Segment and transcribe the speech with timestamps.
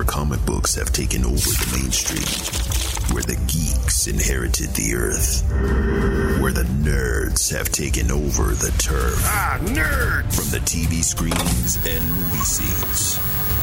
[0.00, 2.24] where comic books have taken over the mainstream,
[3.12, 5.44] where the geeks inherited the earth,
[6.40, 9.20] where the nerds have taken over the turf.
[9.26, 10.32] Ah, nerds!
[10.32, 13.49] From the TV screens and movie scenes.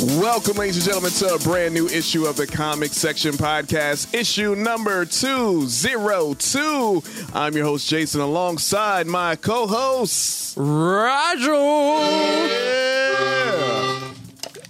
[0.00, 4.54] Welcome, ladies and gentlemen, to a brand new issue of the Comic Section Podcast, issue
[4.54, 7.02] number 202.
[7.34, 11.98] I'm your host, Jason, alongside my co host, Rigel.
[12.46, 12.97] Yeah.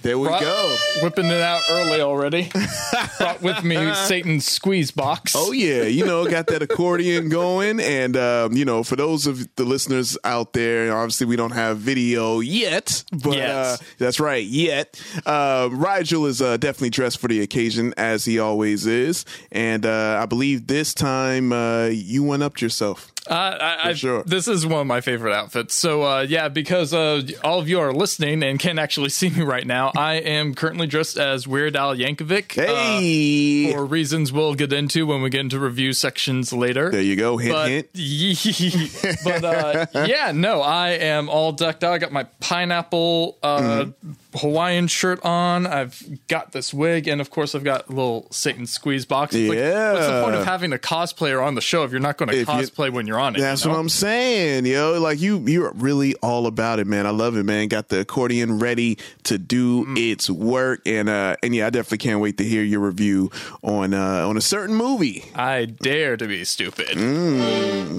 [0.03, 0.77] There we Brought- go.
[1.03, 2.51] Whipping it out early already.
[3.19, 5.35] Brought with me Satan's squeeze box.
[5.37, 9.49] Oh yeah, you know, got that accordion going, and um, you know, for those of
[9.57, 13.81] the listeners out there, obviously we don't have video yet, but Yes.
[13.81, 15.01] uh, that's right, yet.
[15.27, 20.19] Uh, Rigel is uh, definitely dressed for the occasion as he always is, and uh,
[20.23, 23.13] I believe this time uh, you one upped yourself.
[23.27, 24.23] Uh, I, I, sure.
[24.25, 25.75] This is one of my favorite outfits.
[25.75, 29.43] So, uh, yeah, because uh, all of you are listening and can't actually see me
[29.43, 32.57] right now, I am currently dressed as Weird Al Yankovic.
[32.59, 32.67] uh,
[32.99, 36.91] Hey, for reasons we'll get into when we get into review sections later.
[36.91, 37.37] there you go.
[37.37, 37.89] Hint, but hint.
[39.25, 41.93] but uh, yeah, no, I am all decked out.
[41.93, 44.13] I got my pineapple uh, Mm-hmm.
[44.35, 45.67] Hawaiian shirt on.
[45.67, 49.35] I've got this wig, and of course, I've got little Satan squeeze box.
[49.35, 52.19] It's like, what's the point of having a cosplayer on the show if you're not
[52.19, 53.41] going to If you- cosplay when you're on it?
[53.41, 53.75] That's you know?
[53.77, 55.01] what I'm saying, yo.
[55.01, 57.07] Like you, you're really all about it, man.
[57.07, 57.69] I love it, man.
[57.69, 59.97] Got the accordion ready to do Mm.
[60.13, 63.31] its work, and uh, and yeah, I definitely can't wait to hear your review
[63.63, 65.25] on uh, on a certain movie.
[65.35, 66.89] I dare to be stupid.
[66.89, 67.99] Mm.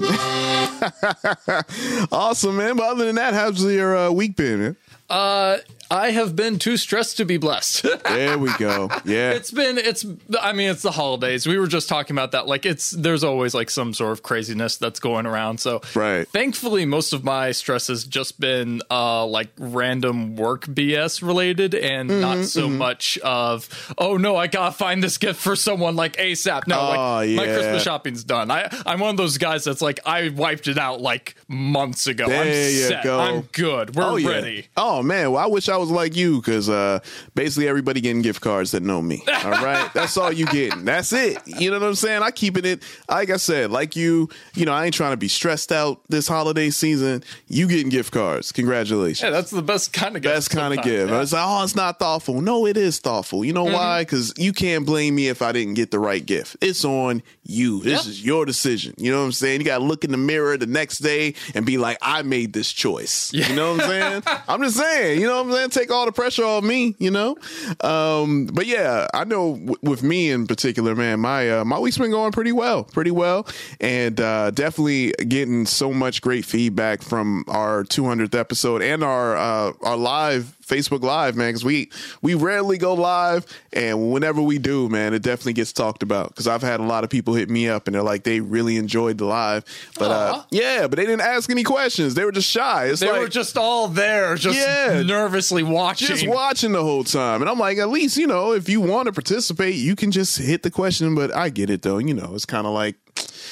[2.12, 2.76] Awesome, man.
[2.76, 4.60] But other than that, how's your uh, week been?
[4.60, 4.76] Man?
[5.10, 5.58] Uh,
[5.92, 7.84] I have been too stressed to be blessed.
[8.10, 8.88] There we go.
[9.04, 10.04] Yeah, It's been it's
[10.40, 11.46] I mean it's the holidays.
[11.46, 12.46] We were just talking about that.
[12.46, 15.58] Like it's there's always like some sort of craziness that's going around.
[15.58, 16.28] So Right.
[16.28, 22.10] Thankfully most of my stress has just been uh like random work BS related and
[22.10, 26.16] Mm-hmm, not so much of oh no, I gotta find this gift for someone like
[26.16, 26.66] ASAP.
[26.68, 27.44] No, Oh, like my.
[27.46, 28.50] Christmas shopping's done.
[28.50, 32.28] I I'm one of those guys that's like I wiped it out like months ago.
[32.28, 33.02] There I'm you set.
[33.04, 33.18] go.
[33.18, 33.94] I'm good.
[33.96, 34.12] We're ready.
[34.12, 34.28] oh yeah.
[34.30, 34.66] ready.
[35.00, 37.00] Oh man, well I wish I was like you because uh,
[37.34, 39.24] basically everybody getting gift cards that know me.
[39.44, 40.84] All right, that's all you getting.
[40.84, 41.38] That's it.
[41.46, 42.22] You know what I'm saying?
[42.22, 42.82] I keeping it.
[43.08, 44.28] Like I said, like you.
[44.54, 47.24] You know, I ain't trying to be stressed out this holiday season.
[47.48, 48.52] You getting gift cards?
[48.52, 49.22] Congratulations.
[49.22, 50.34] Yeah, that's the best kind of gift.
[50.34, 51.08] Best kind of gift.
[51.08, 51.14] yeah.
[51.14, 51.22] Mm-hmm.
[51.22, 52.42] It's like, oh, it's not thoughtful.
[52.42, 53.42] No, it is thoughtful.
[53.44, 54.02] You know why?
[54.02, 56.56] Because you can't blame me if I didn't get the right gift.
[56.60, 57.80] It's on you.
[57.80, 58.10] This Yeah.
[58.10, 58.94] is your decision.
[58.98, 59.60] You know what I'm saying?
[59.60, 62.52] You got to look in the mirror the next day and be like, I made
[62.52, 63.32] this choice.
[63.32, 64.22] You know what I'm saying?
[64.48, 64.89] I'm just saying.
[64.98, 65.70] You know what I'm saying?
[65.70, 66.94] Take all the pressure off me.
[66.98, 67.36] You know.
[67.80, 71.98] Um, but yeah, I know w- with me in particular, man, my uh, my week's
[71.98, 73.46] been going pretty well, pretty well,
[73.80, 79.72] and uh, definitely getting so much great feedback from our 200th episode and our uh,
[79.82, 81.90] our live Facebook Live, man, because we
[82.22, 86.28] we rarely go live, and whenever we do, man, it definitely gets talked about.
[86.28, 88.76] Because I've had a lot of people hit me up, and they're like, they really
[88.76, 89.64] enjoyed the live,
[89.98, 92.14] but uh, yeah, but they didn't ask any questions.
[92.14, 92.86] They were just shy.
[92.86, 95.02] It's They like, were just all there, just Yeah.
[95.02, 96.08] nervously watching.
[96.08, 97.40] just watching the whole time.
[97.42, 100.38] And I'm like, at least, you know, if you want to participate, you can just
[100.38, 101.14] hit the question.
[101.14, 101.98] But I get it though.
[101.98, 102.96] You know, it's kind of like,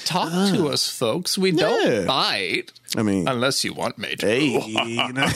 [0.04, 1.36] Talk to us, folks.
[1.38, 1.60] We Yeah.
[1.60, 4.26] don't bite I mean, unless you want me to.
[4.26, 5.28] hey, you know?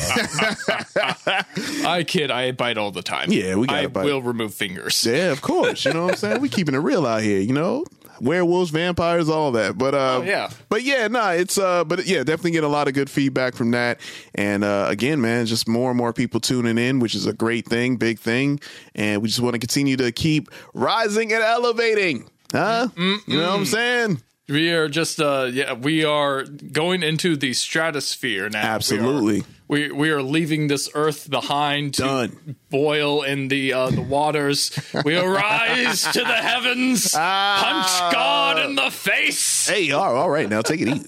[1.87, 2.31] I kid.
[2.31, 3.31] I bite all the time.
[3.33, 4.05] Yeah, we gotta I bite.
[4.05, 5.05] will remove fingers.
[5.05, 5.85] yeah, of course.
[5.85, 6.41] You know what I'm saying?
[6.41, 7.85] We keeping it real out here, you know?
[8.21, 9.77] Werewolves, vampires, all that.
[9.77, 10.51] But uh Oh, yeah.
[10.69, 13.73] But yeah, nah, it's uh but yeah, definitely get a lot of good feedback from
[13.73, 14.01] that.
[14.35, 17.67] And uh again, man, just more and more people tuning in, which is a great
[17.67, 18.61] thing, big thing.
[18.95, 22.29] And we just want to continue to keep rising and elevating.
[22.53, 22.89] Huh?
[22.97, 24.23] You know what I'm saying?
[24.53, 28.63] We are just uh yeah, we are going into the stratosphere now.
[28.63, 29.45] Absolutely.
[29.69, 32.57] We are, we, are leaving this earth behind to Done.
[32.69, 34.71] boil in the uh the waters.
[35.05, 39.67] We arise to the heavens, punch God in the face.
[39.69, 41.07] Hey, all all right, now take it easy.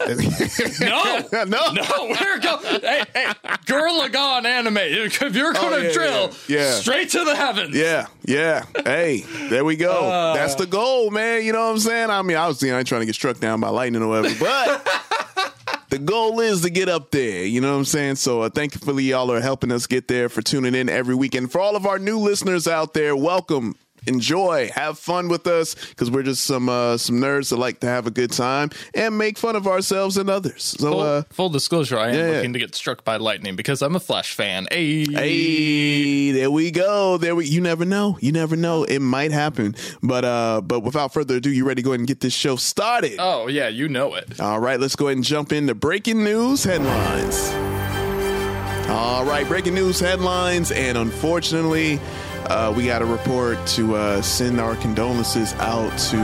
[0.85, 1.73] No, no.
[1.73, 1.83] no,
[2.21, 2.81] we're going.
[2.81, 3.27] Hey, hey,
[3.67, 4.79] Gurren Lagann anime.
[4.79, 6.71] If you're going to Oh, yeah, drill, yeah, yeah.
[6.73, 7.75] straight to the heavens.
[7.77, 8.65] Yeah, yeah.
[8.85, 9.21] Hey,
[9.51, 9.93] there we go.
[10.11, 10.35] Uh.
[10.35, 11.45] That's the goal, man.
[11.45, 12.11] You know what I'm saying?
[12.11, 14.89] I mean, obviously, I ain't trying to get struck down by lightning or whatever, but
[15.94, 17.44] the goal is to get up there.
[17.44, 18.17] You know what I'm saying?
[18.17, 21.37] So, uh, thankfully, y'all are helping us get there for tuning in every week.
[21.37, 23.76] And for all of our new listeners out there, welcome.
[24.06, 27.87] Enjoy, have fun with us because we're just some uh, some nerds that like to
[27.87, 30.62] have a good time and make fun of ourselves and others.
[30.79, 32.27] So, Full, uh, full disclosure, I am yeah.
[32.37, 34.67] looking to get struck by lightning because I'm a Flash fan.
[34.71, 37.19] Hey, Hey, there we go.
[37.19, 37.47] There we.
[37.47, 38.19] You never know.
[38.21, 38.85] You never know.
[38.85, 39.75] It might happen.
[40.03, 42.56] But uh, but without further ado, you ready to go ahead and get this show
[42.56, 43.17] started?
[43.19, 44.41] Oh yeah, you know it.
[44.41, 47.53] All right, let's go ahead and jump into breaking news headlines.
[48.89, 51.99] All right, breaking news headlines, and unfortunately,
[52.46, 56.19] uh, we got a report to uh, send our condolences out to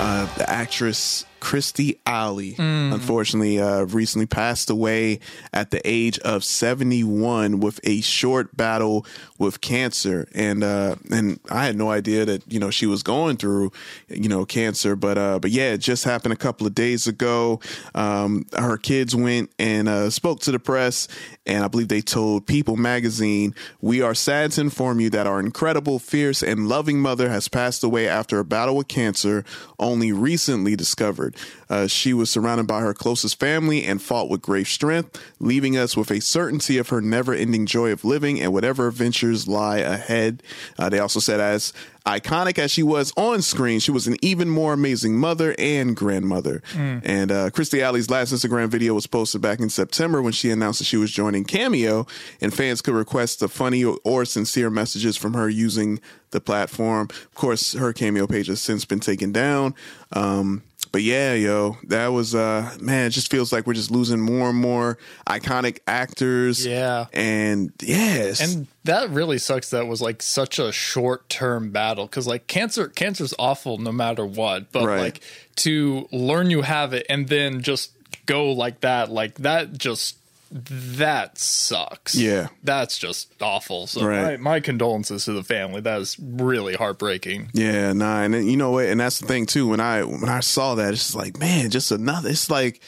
[0.00, 2.54] uh, the actress Kirstie Alley.
[2.58, 5.20] Unfortunately, uh, recently passed away
[5.52, 9.06] at the age of 71 with a short battle
[9.38, 13.36] with cancer, and uh, and I had no idea that you know she was going
[13.36, 13.72] through
[14.08, 17.60] you know cancer, but uh, but yeah, it just happened a couple of days ago.
[17.94, 21.08] Um, her kids went and uh, spoke to the press,
[21.46, 25.40] and I believe they told People magazine, "We are sad to inform you that our
[25.40, 29.44] incredible, fierce, and loving mother has passed away after a battle with cancer,
[29.78, 31.36] only recently discovered.
[31.70, 35.96] Uh, she was surrounded by her closest family and fought with great strength, leaving us
[35.96, 40.42] with a certainty of her never-ending joy of living and whatever adventures lie ahead."
[40.78, 41.72] Uh, they also said, as
[42.06, 46.62] iconic as she was on screen, she was an even more amazing mother and grandmother.
[47.04, 50.78] And uh, Kirstie Alley's last Instagram video was posted back in September when she announced
[50.78, 52.06] that she was joining Cameo,
[52.40, 56.00] and fans could request the funny or sincere messages from her using
[56.30, 57.08] the platform.
[57.10, 59.74] Of course, her Cameo page has since been taken down.
[60.12, 60.62] Um,
[60.92, 64.50] but yeah, yo, that was uh man, it just feels like we're just losing more
[64.50, 66.64] and more iconic actors.
[66.66, 67.06] Yeah.
[67.12, 68.40] And yes.
[68.40, 69.70] And that really sucks.
[69.70, 74.24] That was like such a short term battle because like cancer, cancer's awful no matter
[74.24, 74.72] what.
[74.72, 75.00] But Right.
[75.00, 75.20] like
[75.56, 77.92] to learn you have it and then just
[78.26, 80.16] go like that, like that just
[80.50, 82.14] that sucks.
[82.14, 82.48] Yeah.
[82.62, 83.86] that's just awful.
[83.86, 84.40] So Right.
[84.40, 85.80] my, my condolences to the family.
[85.80, 87.50] That is really heartbreaking.
[87.52, 88.86] Yeah, nah, and then, you know what?
[88.86, 89.68] And that's the thing too.
[89.68, 92.30] When I when I saw that, it's just like, man, just another.
[92.30, 92.80] It's like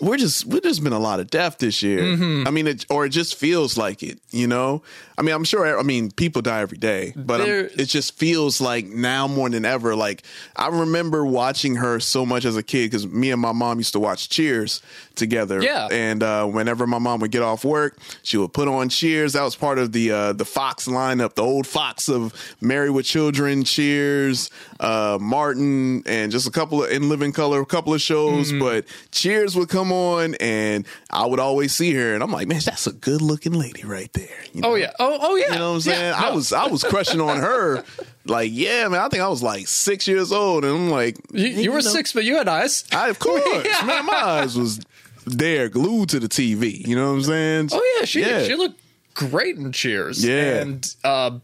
[0.00, 2.00] we're just we've just been a lot of death this year.
[2.00, 2.46] Mm-hmm.
[2.46, 4.20] I mean, it, or it just feels like it.
[4.30, 4.82] You know,
[5.18, 5.78] I mean, I'm sure.
[5.78, 9.96] I mean, people die every day, but it just feels like now more than ever.
[9.96, 10.22] Like
[10.54, 13.94] I remember watching her so much as a kid because me and my mom used
[13.94, 14.80] to watch Cheers
[15.16, 15.60] together.
[15.60, 15.88] Yeah.
[15.90, 19.32] and uh, whenever my mom would get off work, she would put on Cheers.
[19.32, 23.04] That was part of the uh, the Fox lineup, the old Fox of Married with
[23.04, 28.00] Children, Cheers, uh, Martin, and just a couple of In Living Color, a couple of
[28.00, 28.52] shows.
[28.52, 28.60] Mm-hmm.
[28.60, 32.60] But Cheers would come on, and I would always see her, and I'm like, man,
[32.64, 34.44] that's a good looking lady right there.
[34.52, 34.70] You know?
[34.70, 34.92] Oh yeah.
[35.00, 35.52] Oh oh yeah.
[35.52, 36.00] You know what I'm saying?
[36.00, 37.84] Yeah, I was I was crushing on her.
[38.24, 41.46] Like, yeah, man, I think I was like six years old, and I'm like, You,
[41.46, 42.84] you were know, six, but you had eyes.
[42.92, 43.86] I, of course, Yeah.
[43.86, 44.80] man, my eyes was
[45.24, 46.86] there, glued to the TV.
[46.86, 47.68] You know what I'm saying?
[47.72, 48.42] Oh yeah, she Yeah.
[48.44, 48.78] she looked
[49.14, 50.22] great in Cheers.
[50.24, 50.60] Yeah.
[50.60, 51.38] and uh,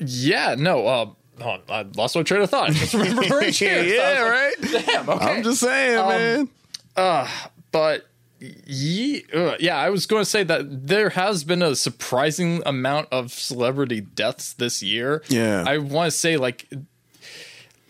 [0.00, 1.06] yeah, no, uh,
[1.40, 2.70] oh, I lost my train of thought.
[2.70, 3.92] I just remember her in Cheers.
[3.92, 4.30] Yeah, like,
[4.72, 4.84] right.
[4.86, 5.08] Damn.
[5.08, 5.24] Okay.
[5.36, 6.48] I'm just saying, man.
[6.96, 7.28] Uh,
[7.72, 8.06] but
[8.40, 13.08] ye, uh, yeah, I was going to say that there has been a surprising amount
[13.12, 15.22] of celebrity deaths this year.
[15.28, 15.64] Yeah.
[15.66, 16.66] I want to say like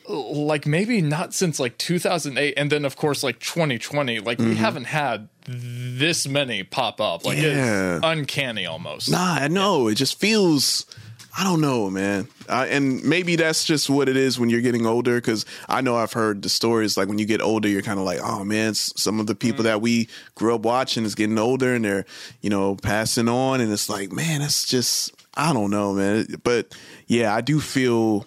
[0.08, 4.50] like maybe not since like 2008 and then of course like 2020 like Mm-hmm.
[4.50, 7.96] we haven't had this many pop up like Yeah.
[7.96, 9.86] it's uncanny almost Nah, I know.
[9.88, 10.84] It just feels.
[11.36, 12.28] I don't know, man.
[12.48, 15.16] Uh, and maybe that's just what it is when you're getting older.
[15.16, 18.04] Because I know I've heard the stories like when you get older, you're kind of
[18.04, 21.74] like, oh man, some of the people that we grew up watching is getting older
[21.74, 22.04] and they're,
[22.40, 26.26] you know, passing on, and it's like, man, that's just, I don't know, man.
[26.42, 26.74] But
[27.06, 28.26] yeah, I do feel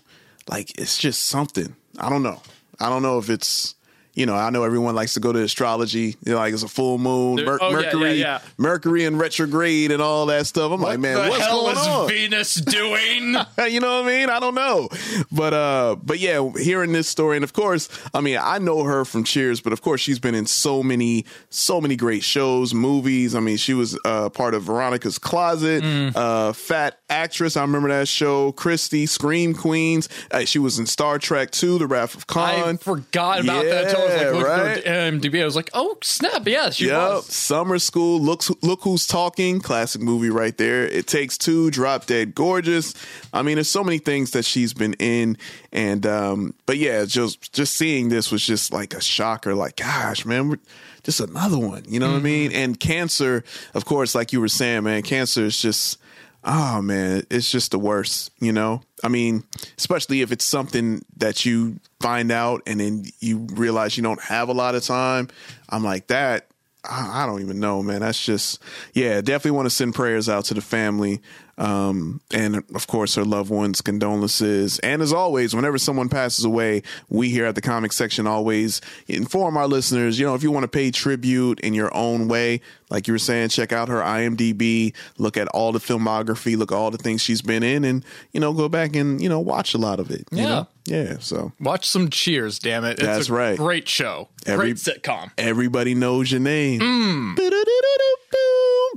[0.50, 1.75] like it's just something.
[2.00, 2.41] I don't know.
[2.79, 3.75] I don't know if it's.
[4.15, 6.15] You know, I know everyone likes to go to astrology.
[6.24, 8.39] You know, like it's a full moon, Mer- oh, yeah, yeah, Mercury, yeah.
[8.58, 10.72] Mercury in retrograde, and all that stuff.
[10.72, 12.08] I'm like, man, the what's hell going is on?
[12.10, 13.36] Venus doing?
[13.72, 14.29] you know what I mean?
[14.29, 14.89] I don't know.
[15.32, 19.03] But uh but yeah, hearing this story and of course, I mean, I know her
[19.03, 23.34] from Cheers, but of course she's been in so many so many great shows, movies.
[23.34, 26.15] I mean, she was uh part of Veronica's Closet, Mm.
[26.15, 30.10] uh Fat Actress, I remember that show, Kirstie, Scream Queens.
[30.32, 32.63] Uh, she was in Star Trek 2, The Wrath of Khan.
[32.74, 34.84] I forgot about that until I was Yeah, like looking right?
[35.13, 35.41] IMDb.
[35.41, 36.96] I was like, oh snap, yeah, she Yep.
[36.98, 37.25] was.
[37.27, 38.20] Summer School.
[38.20, 39.62] Look, look who's talking.
[39.62, 40.86] Classic movie right there.
[40.88, 41.70] It takes two.
[41.70, 42.93] Drop Dead Gorgeous.
[43.32, 45.38] I mean, there's so many things that she's been in,
[45.72, 49.53] and um, but yeah, just just seeing this was just like a shocker.
[49.53, 50.58] Like, gosh, man,
[51.03, 51.84] just another one.
[51.88, 52.51] You know what I mean?
[52.51, 53.43] And cancer,
[53.74, 56.00] of course, like you were saying, man, cancer is just.
[56.45, 58.81] Oh man, it's just the worst, you know?
[59.03, 59.43] I mean,
[59.77, 64.50] especially if it's something that you find out and then you realize you don't have
[64.50, 65.29] a lot of time.
[65.69, 66.47] I'm like that
[66.85, 68.01] I, don't even know, man.
[68.01, 68.62] That's just
[68.93, 69.21] yeah.
[69.21, 71.21] Definitely want to send prayers out to the family,
[71.57, 73.81] um, and of course her loved ones.
[73.81, 78.81] Condolences, and as always, whenever someone passes away, we here at the comic section always
[79.07, 80.19] inform our listeners.
[80.19, 83.19] You know, if you want to pay tribute in your own way, like you were
[83.19, 87.22] saying, check out her IMDb, look at all the filmography, look at all the things
[87.22, 90.10] she's been in, and you know, go back and you know watch a lot of
[90.12, 90.27] it.
[90.31, 90.50] you Yeah.
[90.50, 90.67] know?
[90.86, 91.15] yeah.
[91.19, 92.93] So Watch some Cheers, damn it!
[92.93, 93.57] It's That's a right.
[93.57, 94.29] Great show.
[94.45, 95.31] Every- great sitcom.
[95.38, 96.81] everybody knows your name.
[96.81, 97.36] Hmm.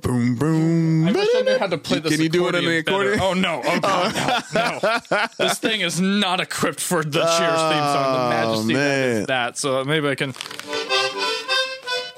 [0.06, 1.08] Boom, boom.
[1.08, 2.12] I wish I knew how to play this.
[2.12, 3.18] Can you do it on the accordion accordion?
[3.18, 3.24] better.
[3.24, 3.60] Oh no!
[3.64, 5.26] Oh god, no, no!
[5.38, 8.12] This thing is not equipped for the Cheers theme song.
[8.12, 9.16] The majesty that man.
[9.22, 9.58] is that.
[9.58, 10.32] So maybe I can.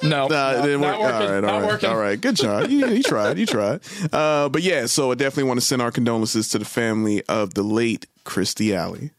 [0.02, 0.92] No, Nah, no, it didn't work.
[0.92, 1.14] not working.
[1.28, 1.90] All right, not all right, working.
[1.90, 2.20] all right.
[2.20, 2.70] Good job.
[2.70, 3.36] You, you tried.
[3.38, 3.80] You tried.
[4.12, 7.54] Uh, but yeah, so I definitely want to send our condolences to the family of
[7.54, 9.10] the late Kirstie Alley.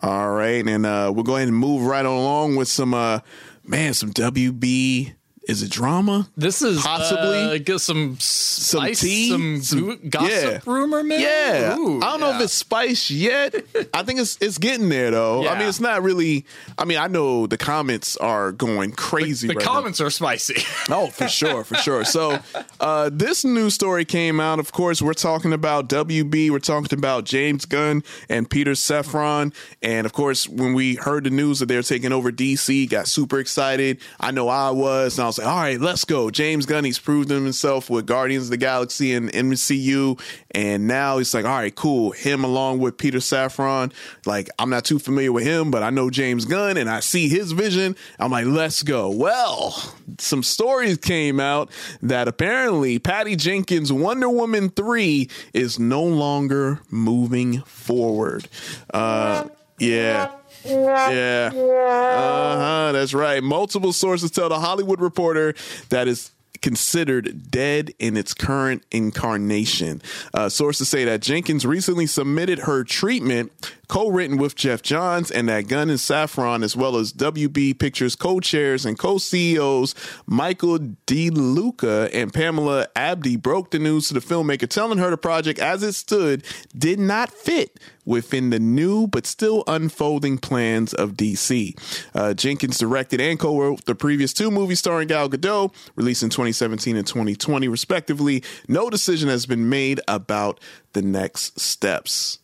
[0.00, 3.18] All right, and uh, we'll go ahead and move right along with some uh,
[3.64, 5.14] man, some WB.
[5.48, 6.28] Is it drama?
[6.36, 7.42] This is Possibly.
[7.42, 9.30] uh, get some spice, tea?
[9.30, 10.58] some, Some- gossip yeah.
[10.66, 11.22] rumor, maybe.
[11.22, 13.54] Yeah, Ooh, I don't know if it's spice yet.
[13.94, 15.48] I think it's it's getting there though.
[15.48, 16.44] I mean, it's not really.
[16.76, 19.48] I mean, I know the comments are going crazy.
[19.48, 19.72] the right now.
[19.72, 20.62] comments are spicy.
[20.90, 22.04] Oh, for sure, for sure.
[22.04, 22.38] So,
[22.80, 24.58] uh, this news story came out.
[24.58, 26.50] Of course, we're talking about WB.
[26.50, 29.54] We're talking about James Gunn and Peter Safran.
[29.82, 33.38] And of course, when we heard the news that they're taking over DC, got super
[33.38, 33.98] excited.
[34.20, 36.84] I know I was, and I was like, "All right, let's go." James Gunn.
[36.84, 40.18] He's proved himself with Guardians of the Galaxy and MCU,
[40.50, 43.92] and now he's like, "All right, cool." Him along with Peter Safran.
[44.26, 47.28] Like, I'm not too familiar with him, but I know James Gunn, and I see
[47.28, 47.96] his vision.
[48.18, 51.70] I'm like, "Let's go." Well, some stories came out
[52.02, 58.48] that apparently Patty Jenkins' Wonder Woman 3 is no longer moving forward.
[58.92, 60.32] Uh, yeah.
[60.64, 61.50] Yeah.
[61.54, 62.92] Uh huh.
[62.92, 63.42] That's right.
[63.42, 65.54] Multiple sources tell the Hollywood Reporter
[65.90, 70.02] that is considered dead in its current incarnation.
[70.34, 73.52] Uh, sources say that Jenkins recently submitted her treatment,
[73.86, 78.84] co-written with Geoff Johns, and that Gunn and Safran, as well as WB Pictures co-chairs
[78.84, 79.94] and co-CEOs
[80.26, 85.16] Michael De Luca and Pamela Abdy broke the news to the filmmaker, telling her the
[85.16, 86.44] project as it stood
[86.76, 91.74] did not fit within the new but still unfolding plans of DC.
[92.14, 96.96] Uh, Jenkins directed and co-wrote the previous two movies starring Gal Gadot, released in 2017
[96.96, 98.42] and 2020, respectively.
[98.66, 100.58] No decision has been made about
[100.94, 102.38] the next steps.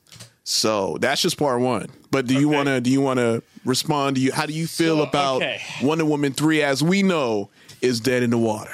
[0.45, 1.89] So that's just part one.
[2.11, 2.65] But do you Okay.
[2.65, 2.81] to?
[2.83, 4.17] Do you want to respond?
[4.17, 4.31] Do you?
[4.31, 5.61] How do you feel So, about okay.
[5.83, 6.63] Wonder Woman three?
[6.63, 7.49] As we know,
[7.81, 8.71] is dead in the water.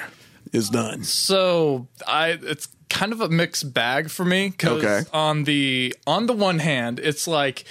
[0.52, 1.04] Is done.
[1.04, 5.08] So I it's kind of a mixed bag for me because Okay.
[5.12, 7.64] on the on the one hand, it's like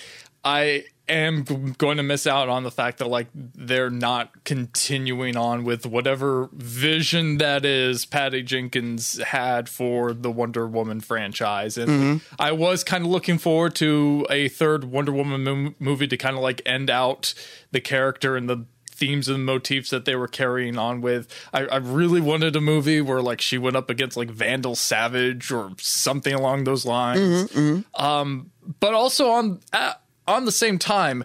[0.44, 1.44] I am
[1.80, 6.50] going to miss out on the fact that like they're not continuing on with whatever
[6.54, 12.36] vision that is Patty Jenkins had for the Wonder Woman franchise and Mm-hmm.
[12.40, 16.36] I was kind of looking forward to a third Wonder Woman mo- movie to kind
[16.36, 17.34] of like end out
[17.72, 18.66] the character and the
[19.00, 21.28] themes and motifs that they were carrying on with.
[21.54, 25.52] I, I really wanted a movie where like she went up against like Vandal Savage
[25.52, 27.56] or something along those lines.
[27.96, 29.94] Um, but also on uh,
[30.28, 31.24] on the same time,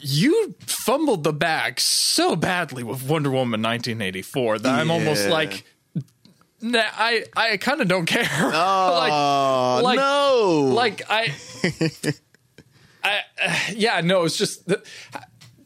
[0.00, 5.64] you fumbled the bag so badly with Wonder Woman 1984 that I'm almost like.
[6.64, 8.22] Nah, I I kind of don't care.
[8.54, 10.72] Oh like, no!
[10.74, 11.34] like I,
[13.04, 14.84] I uh, yeah, no, it's just that,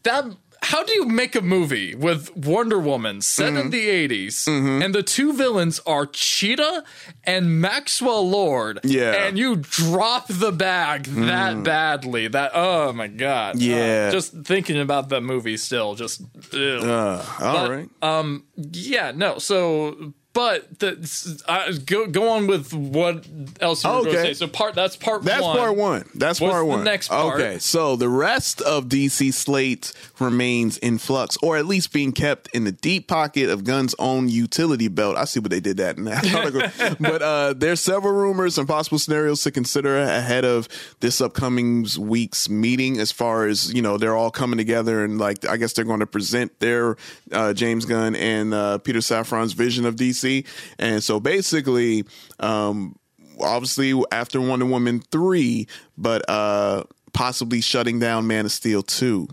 [0.04, 0.24] that.
[0.70, 3.56] How do you make a movie with Wonder Woman set Mm-hmm.
[3.66, 4.48] in the 80s
[4.82, 6.82] and the two villains are Cheetah
[7.22, 8.80] and Maxwell Lord?
[8.82, 9.14] Yeah.
[9.14, 9.28] Mm.
[9.28, 12.26] And you drop the bag that badly.
[12.28, 13.56] That, oh my God.
[13.56, 14.10] Uh, Yeah.
[14.10, 16.22] just thinking about that movie still, just.
[16.52, 17.88] Uh, all right.
[18.02, 19.38] um, yeah, no.
[19.38, 23.26] So, but the, uh, go go on with what
[23.58, 24.34] else you were going to say.
[24.34, 25.56] So part that's part That's one.
[25.56, 26.10] part one.
[26.14, 26.84] That's What's part the one.
[26.84, 27.40] next part?
[27.40, 32.54] Okay, so the rest of DC slate remains in flux, or at least being kept
[32.54, 35.16] in the deep pocket of Gunn's own utility belt.
[35.16, 36.20] I see what they did that now.
[37.00, 40.68] but uh, there's several rumors and possible scenarios to consider ahead of
[41.00, 42.98] this upcoming week's meeting.
[42.98, 46.00] As far as you know, they're all coming together and like I guess they're going
[46.00, 46.98] to present their
[47.32, 50.25] uh, James Gunn and uh, Peter Safran's vision of DC.
[50.78, 52.04] And so basically.
[52.40, 52.96] Um,
[53.38, 55.66] obviously after Wonder Woman 3,
[55.98, 59.26] but uh possibly shutting down Man of Steel 2.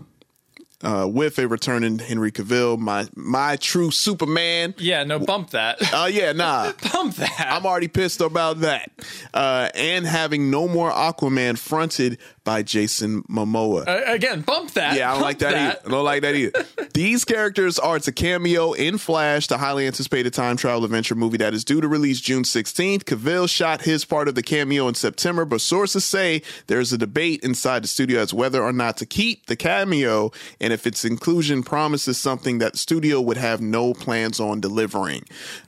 [0.82, 4.74] Uh, with a returning Henry Cavill, my my true Superman.
[4.78, 5.78] Yeah, no, bump that.
[5.92, 6.72] Oh yeah, nah.
[6.92, 7.48] bump that.
[7.50, 8.90] I'm already pissed about that.
[9.32, 13.88] Uh, and having no more Aquaman fronted by Jason Momoa.
[13.88, 14.96] Uh, again, bump that.
[14.96, 15.80] Yeah, I don't Bump like that, either.
[15.84, 16.64] I don't like that either.
[16.94, 21.38] These characters are it's a cameo in Flash, the highly anticipated time travel adventure movie
[21.38, 23.04] that is due to release June 16th.
[23.04, 27.40] Cavill shot his part of the cameo in September, but sources say there's a debate
[27.42, 30.30] inside the studio as whether or not to keep the cameo
[30.64, 35.22] and if its inclusion promises something that studio would have no plans on delivering.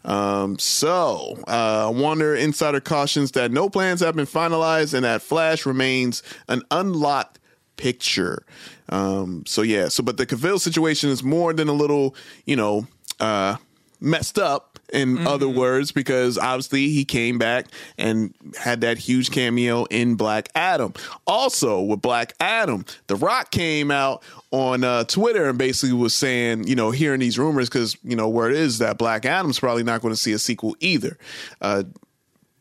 [0.07, 5.67] Um, so, uh, Warner Insider cautions that no plans have been finalized and that Flash
[5.67, 7.39] remains an unlocked
[7.77, 8.43] picture.
[8.89, 12.87] Um, so yeah, so but the Cavill situation is more than a little, you know,
[13.21, 13.57] uh,
[14.01, 15.27] messed up in Mm-hmm.
[15.27, 17.67] other words, because obviously he came back
[17.99, 20.93] and had that huge cameo in Black Adam.
[21.27, 26.67] Also, with Black Adam, The Rock came out on uh, Twitter and basically was saying,
[26.69, 29.83] you know, hearing these rumors because you know where it is that Black Adam's probably
[29.83, 31.19] not going to see a sequel either.
[31.61, 31.83] Uh,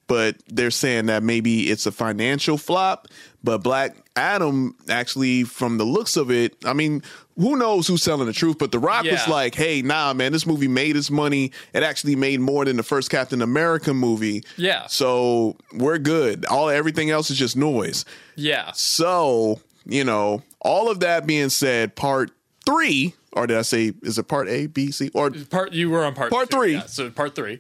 [0.08, 3.08] but they're saying that maybe it's a financial flop.
[3.44, 7.04] But Black Adam, actually, from the looks of it, I mean,
[7.38, 8.58] who knows who's telling the truth?
[8.58, 11.52] But The Rock was like, "Hey, nah, man, this movie made its money.
[11.74, 14.44] It actually made more than the first Captain America movie.
[14.58, 14.88] Yeah.
[14.88, 16.46] so we're good.
[16.46, 18.06] All everything else is just noise.
[18.36, 18.72] Yeah.
[18.74, 22.32] So you know, all of that being said, part
[22.66, 26.04] three, or did I say is it part A, B, C, or Part you were
[26.06, 26.74] on part Part two, three.
[26.74, 27.60] Yeah, so part three.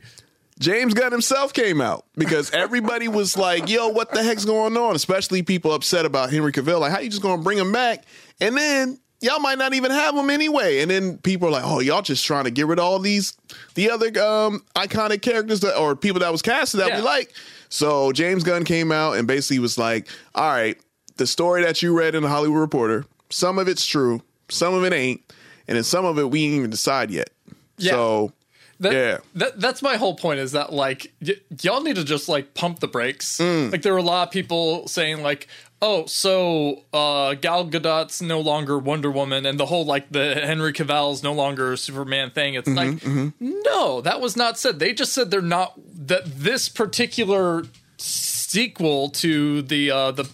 [0.59, 4.95] James Gunn himself came out because everybody was like, "Yo, what the heck's going on?"
[4.95, 6.79] Especially people upset about Henry Cavill.
[6.79, 8.05] Like, how you just gonna bring him back?
[8.39, 10.79] And then y'all might not even have him anyway.
[10.81, 13.35] And then people are like, "Oh, y'all just trying to get rid of all these
[13.75, 16.97] the other um, iconic characters that or people that was casted that Yeah.
[16.97, 17.33] we like."
[17.69, 20.77] So James Gunn came out and basically was like, "All right,
[21.17, 24.85] the story that you read in the Hollywood Reporter, some of it's true, some of
[24.85, 25.21] it ain't,
[25.67, 27.29] and then some of it we ain't even decide yet."
[27.77, 27.91] Yeah.
[27.91, 28.31] So
[28.79, 29.17] That, Yeah.
[29.35, 32.79] that that's my whole point is that like y- y'all need to just like pump
[32.79, 33.37] the brakes.
[33.37, 33.71] Mm.
[33.71, 35.47] Like there were a lot of people saying like,
[35.81, 40.73] "Oh, so uh Gal Gadot's no longer Wonder Woman and the whole like the Henry
[40.73, 42.99] Cavill's no longer Superman thing." It's like
[43.39, 44.79] no, that was not said.
[44.79, 45.73] They just said they're not
[46.07, 47.63] that this particular
[47.97, 50.29] sequel to the uh the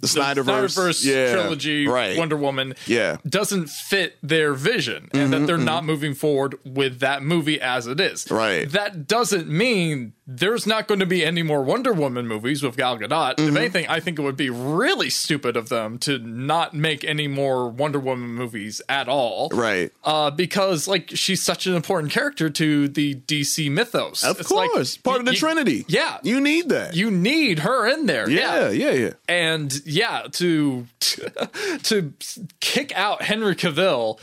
[0.00, 2.18] the Snyderverse, Snyderverse yeah, trilogy right?
[2.18, 3.16] Wonder Woman Yeah.
[3.26, 5.86] doesn't fit their vision and that mm-hmm, they're not mm-hmm.
[5.86, 8.30] moving forward with that movie as it is.
[8.30, 8.68] Right.
[8.70, 12.98] That doesn't mean there's not going to be any more Wonder Woman movies with Gal
[12.98, 13.34] Gadot.
[13.38, 17.28] If anything, I think it would be really stupid of them to not make any
[17.28, 19.48] more Wonder Woman movies at all.
[19.52, 19.92] Right.
[20.02, 24.24] Uh, because like she's such an important character to the DC mythos.
[24.24, 25.84] Of It's like, course, part of the you- Trinity.
[25.88, 26.18] Yeah.
[26.24, 26.96] you need that.
[26.96, 28.28] You need her in there.
[28.28, 29.10] yeah, yeah, yeah.
[29.28, 30.86] and yeah, to
[31.84, 32.12] to
[32.60, 34.18] kick out Henry Cavill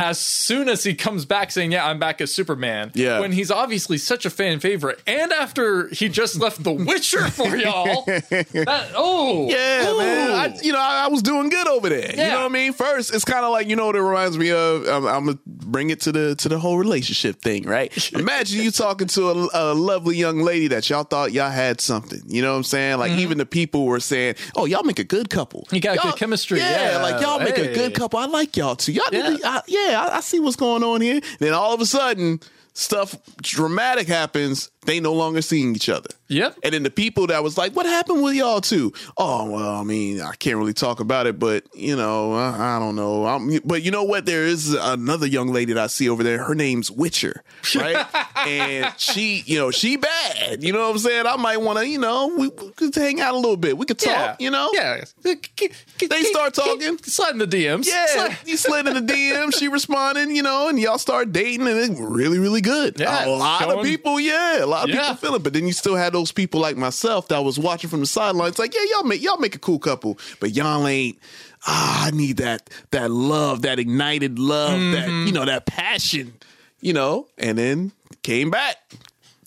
[0.00, 3.20] as soon as he comes back saying, "Yeah, I'm back as Superman." Yeah.
[3.20, 7.56] when he's obviously such a fan favorite, and after he just left The Witcher for
[7.56, 8.04] y'all.
[8.04, 9.98] That, oh, Yeah, Ooh.
[9.98, 10.30] man.
[10.32, 12.10] I, you know, I, I was doing good over there.
[12.10, 12.72] You know what I mean?
[12.72, 14.86] First, it's kind of like you know what it reminds me of.
[14.86, 17.92] I'm, I'm gonna bring it to the to the whole relationship thing, right?
[18.12, 22.20] Imagine you talking to a, a lovely young lady that y'all thought y'all had something.
[22.26, 22.98] You know what I'm saying?
[22.98, 25.62] Like even the people were saying, "Oh, y'all make a good couple.
[25.62, 25.74] Mm-hmm.
[25.76, 26.58] You got Y'all- good chemistry.
[26.58, 27.02] Yeah, Yeah.
[27.02, 28.18] like y'all make a good couple.
[28.18, 28.92] I like y'all too.
[28.92, 29.36] Y'all, Yeah.
[29.44, 31.20] I, yeah, I, I see what's going on here.
[31.38, 32.40] Then all of a sudden,
[32.78, 34.70] stuff dramatic happens.
[34.86, 36.10] They no longer seeing each other.
[36.28, 36.58] Yep.
[36.62, 39.82] And then the people that was like, "What happened with y'all too?" Oh, well, I
[39.82, 43.26] mean, I can't really talk about it, but you know, I, I don't know.
[43.26, 44.26] I'm, but you know what?
[44.26, 46.42] There is another young lady that I see over there.
[46.44, 47.42] Her name's Witcher,
[47.74, 48.06] right?
[48.46, 50.62] and she, you know, she bad.
[50.62, 51.26] You know what I'm saying?
[51.26, 53.78] I might want to, you know, we, we could hang out a little bit.
[53.78, 54.08] We could talk.
[54.12, 54.70] Yeah, You know?
[54.74, 55.04] yeah.
[55.22, 56.98] They start talking.
[56.98, 57.86] slide in the DMs.
[57.86, 59.56] Yeah, Slide- you slid in the DM.
[59.58, 62.98] She responded, you know, and y'all start dating, and it's really, really good.
[63.00, 65.00] Yeah, a lot of people, yeah, a lot of Yeah.
[65.02, 65.42] people feel it.
[65.42, 68.58] But then you still had those people like myself that was watching from the sidelines,
[68.58, 71.18] like, yeah, y'all make y'all make a cool couple, but y'all ain't.
[71.66, 75.26] Ah, I need that that love, that ignited love, that Mm-hmm.
[75.26, 76.32] you know, that passion,
[76.80, 77.26] you know.
[77.38, 78.76] And then came back,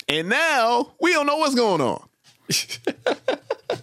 [0.07, 2.03] and now we don't know what's going on.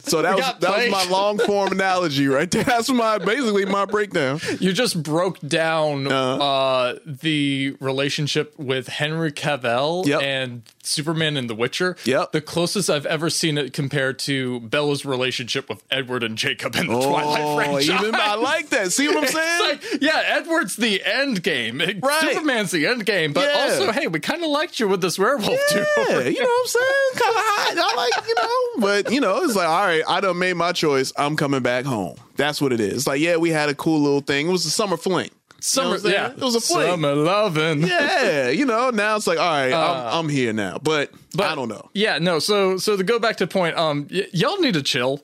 [0.01, 2.65] So that was that was my long form analogy right there.
[2.65, 4.41] That's my basically my breakdown.
[4.61, 6.45] You just broke down Uh-huh.
[6.45, 10.23] uh, the relationship with Henry Cavill Yep.
[10.23, 11.97] and Superman and The Witcher.
[12.05, 12.33] Yep.
[12.33, 16.87] The closest I've ever seen it compared to Bella's relationship with Edward and Jacob in
[16.87, 17.91] the oh, Twilight franchise.
[17.91, 18.93] Oh, even I like that.
[18.93, 19.61] See what I'm saying?
[19.69, 21.79] Like, yeah, Edward's the end game.
[21.79, 22.21] Right.
[22.33, 23.33] Superman's the end game.
[23.33, 23.61] But Yeah.
[23.61, 25.85] also, hey, we kind of liked you with this werewolf too.
[25.97, 27.11] yeah, you know what I'm saying?
[27.13, 27.75] Kind of hot.
[27.79, 30.73] I like, you know, but you know, it's like, all right, I done made my
[30.73, 31.13] choice.
[31.17, 32.17] I'm coming back home.
[32.37, 33.07] That's what it is.
[33.07, 34.49] Like, yeah, we had a cool little thing.
[34.49, 35.31] It was a summer fling.
[35.61, 36.87] Summer, what I'm yeah, it was a fling.
[36.89, 37.83] Summer loving.
[37.83, 38.91] Yeah, you know.
[38.91, 41.91] Now it's like, all right, I'm, I'm here now, but, but I don't know.
[41.95, 42.39] Yeah, no.
[42.39, 45.21] So, so to go back to the point, um, y- y'all need to chill.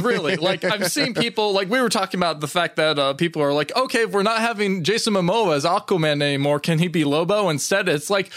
[0.00, 3.42] Really, like I've seen people like we were talking about the fact that uh, people
[3.42, 7.04] are like, okay, if we're not having Jason Momoa as Aquaman anymore, can he be
[7.04, 7.86] Lobo instead?
[7.88, 8.32] It's like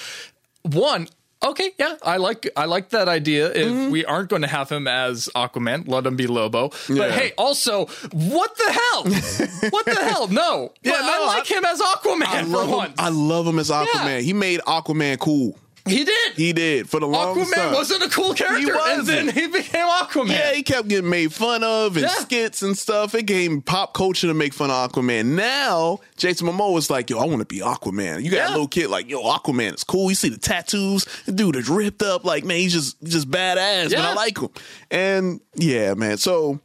[0.63, 1.07] one.
[1.43, 3.51] Okay, yeah, I like I like that idea.
[3.51, 3.91] If Mm-hmm.
[3.91, 6.71] we aren't going to have him as Aquaman, let him be Lobo.
[6.89, 6.95] Yeah.
[6.97, 9.03] But hey, also, what the hell?
[9.69, 10.27] what the hell?
[10.29, 12.75] No, Yeah, But I like I- him as Aquaman I for love him.
[12.77, 12.95] once.
[12.97, 14.21] I love him as Aquaman.
[14.21, 15.57] He made Aquaman cool.
[15.89, 16.33] He did.
[16.35, 17.61] He did for the longest time.
[17.63, 17.73] Aquaman time.
[17.73, 19.07] wasn't a cool character, and wasn't.
[19.07, 20.29] then he became Aquaman.
[20.29, 22.13] Yeah, he kept getting made fun of and Yeah.
[22.19, 23.15] skits and stuff.
[23.15, 25.25] It gave pop culture to make fun of Aquaman.
[25.35, 28.23] Now, Jason Momoa was like, yo, I want to be Aquaman.
[28.23, 28.49] You got Yeah.
[28.49, 30.09] a little kid like, yo, Aquaman is cool.
[30.09, 31.05] You see the tattoos.
[31.25, 32.23] The dude is ripped up.
[32.25, 33.91] Like, man, he's just just badass.
[33.91, 34.09] Yeah.
[34.09, 34.49] I like him.
[34.91, 36.17] And yeah, man.
[36.17, 36.59] So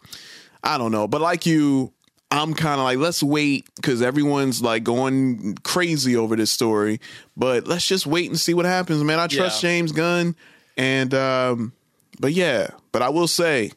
[0.64, 1.08] I don't know.
[1.08, 1.92] But like you,
[2.32, 7.00] I'm kind of like, let's wait because everyone's like going crazy over this story.
[7.36, 9.18] But let's just wait and see what happens, man.
[9.18, 9.68] I trust Yeah.
[9.70, 10.34] James Gunn.
[10.76, 11.72] And, um,
[12.18, 13.72] but yeah, but I will say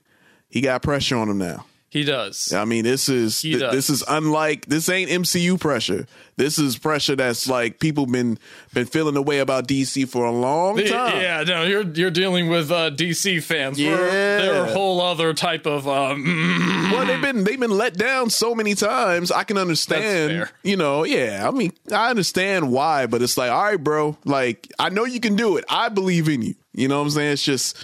[0.49, 1.65] he got pressure on him now.
[1.95, 2.51] He does.
[2.51, 6.05] I mean, this is th- this is unlike this ain't MCU pressure.
[6.35, 8.37] This is pressure that's like people been
[8.73, 11.21] been feeling the way about DC for a long time.
[11.21, 13.77] Yeah, no, you're you're dealing with uh, DC fans.
[13.79, 14.41] We're- Yeah.
[14.41, 15.87] they're a whole other type of.
[15.87, 19.31] Um, Well, they've been they've been let down so many times.
[19.31, 20.49] I can understand.
[20.63, 21.47] You know, yeah.
[21.47, 24.17] I mean, I understand why, but it's like, all right, bro.
[24.25, 25.63] Like, I know you can do it.
[25.69, 26.55] I believe in you.
[26.73, 27.31] You know what I'm saying?
[27.31, 27.77] It's just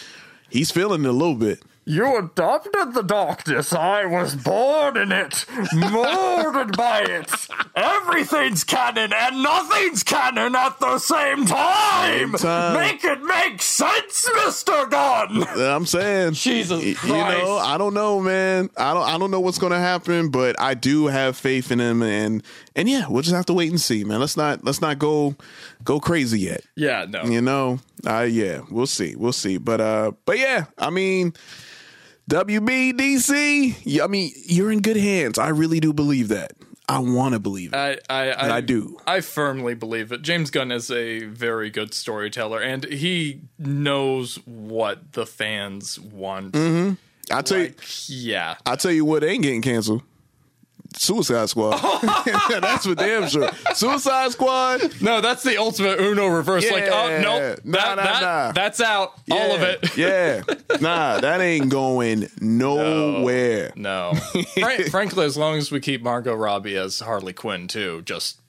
[0.50, 1.64] he's feeling it a little bit.
[1.86, 3.74] You adopted the darkness.
[3.74, 7.32] I was born in it, molded by it.
[7.76, 12.32] Everything's canon and nothing's canon at the same time.
[12.32, 12.74] Same time.
[12.80, 15.44] Make it make sense, Mister Gunn.
[15.44, 18.70] I'm saying, Jesus you know, I don't know, man.
[18.78, 21.80] I don't, I don't know what's going to happen, but I do have faith in
[21.80, 22.44] him, and
[22.76, 24.20] and yeah, we'll just have to wait and see, man.
[24.20, 25.36] Let's not let's not go
[25.84, 26.62] go crazy yet.
[26.76, 27.24] Yeah, no.
[27.24, 31.34] You know, uh, yeah, we'll see, we'll see, but uh, but yeah, I mean,
[32.32, 35.38] WBDC, I mean, you're in good hands.
[35.38, 36.54] I really do believe that.
[36.88, 37.76] I want to believe it.
[37.76, 38.98] I, I, I, I do.
[39.06, 40.22] I firmly believe it.
[40.22, 46.54] James Gunn is a very good storyteller, and he knows what the fans want.
[46.54, 46.94] Mm-hmm.
[47.34, 47.74] I tell you,
[48.08, 48.56] yeah.
[48.66, 50.02] I tell you what, ain't getting canceled.
[50.96, 51.78] Suicide Squad.
[52.62, 53.50] That's for damn sure.
[53.74, 55.02] Suicide Squad.
[55.02, 56.70] No, that's the ultimate Uno reverse.
[56.70, 57.22] like, oh Yeah.
[57.22, 58.52] no, Nah, that, nah, that, nah.
[58.52, 59.14] that's out.
[59.32, 59.98] All of it.
[59.98, 60.44] Yeah.
[60.80, 63.72] Nah, that ain't going nowhere.
[63.76, 64.14] No.
[64.60, 68.40] Frank, frankly, as long as we keep Margot Robbie as Harley Quinn too, just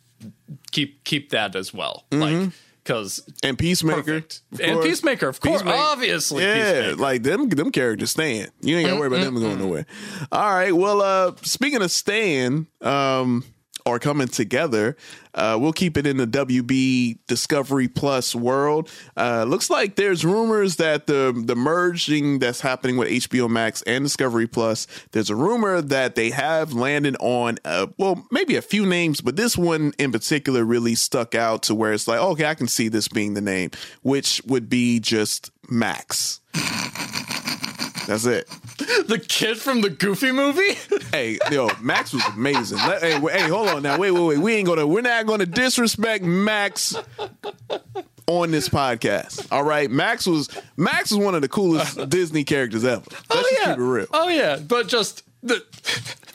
[0.70, 2.04] keep keep that as well.
[2.10, 2.48] Like, mm-hmm.
[2.82, 4.02] Because And Peacemaker.
[4.02, 4.42] perfect.
[4.60, 4.86] And course.
[4.86, 5.78] Peacemaker, of course, Peacemaker.
[5.78, 6.42] obviously.
[6.44, 6.96] Yeah, Peacemaker.
[6.96, 8.48] like them them characters staying.
[8.60, 9.86] You ain't gotta worry about them going nowhere.
[10.30, 10.72] All right.
[10.76, 13.44] Well, uh speaking of staying, um,
[13.84, 14.96] or coming together,
[15.34, 18.90] uh, we'll keep it in the WB Discovery Plus world.
[19.16, 24.04] Uh, looks like there's rumors that the the merging that's happening with HBO Max and
[24.04, 24.86] Discovery Plus.
[25.12, 29.36] There's a rumor that they have landed on, uh, well, maybe a few names, but
[29.36, 32.88] this one in particular really stuck out to where it's like, okay, I can see
[32.88, 33.70] this being the name,
[34.02, 36.40] which would be just Max.
[38.06, 38.48] That's it.
[39.06, 40.62] the kid from the Goofy movie.
[41.12, 42.78] Hey, yo, Max was amazing.
[42.78, 43.98] Let- hey, wait, hey, hold on now.
[43.98, 44.38] Wait, wait, wait.
[44.38, 44.86] We ain't gonna.
[44.86, 46.96] We're not gonna disrespect Max
[48.26, 49.46] on this podcast.
[49.52, 53.02] All right, Max was Max was one of the coolest Disney characters ever.
[53.10, 54.06] Oh, Let's just keep it real.
[54.14, 55.62] Oh yeah, but just the.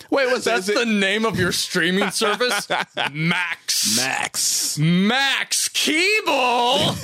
[0.10, 0.64] Wait, what's that?
[0.64, 2.68] That's the name of your streaming service,
[3.12, 3.96] Max.
[3.98, 4.78] Max?
[4.80, 6.96] Max Keeble.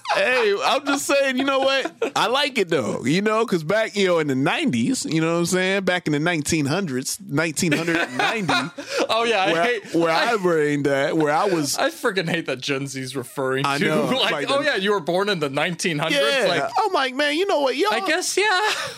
[0.14, 1.38] Hey, I'm just saying.
[1.38, 2.12] You know what?
[2.16, 3.04] I like it though.
[3.04, 5.84] You know, because back you know in the '90s, you know what I'm saying.
[5.84, 9.94] Back in the 1900s, 1990, Oh yeah, I where, hate.
[9.94, 13.64] where I, I reigned at, where I was I freaking hate that Gen Z's referring
[13.64, 16.10] I to know, like, like oh yeah, you were born in the 1900s.
[16.10, 17.76] Yeah, Like, I'm like, man, you know what?
[17.76, 18.44] Y'all, I guess yeah.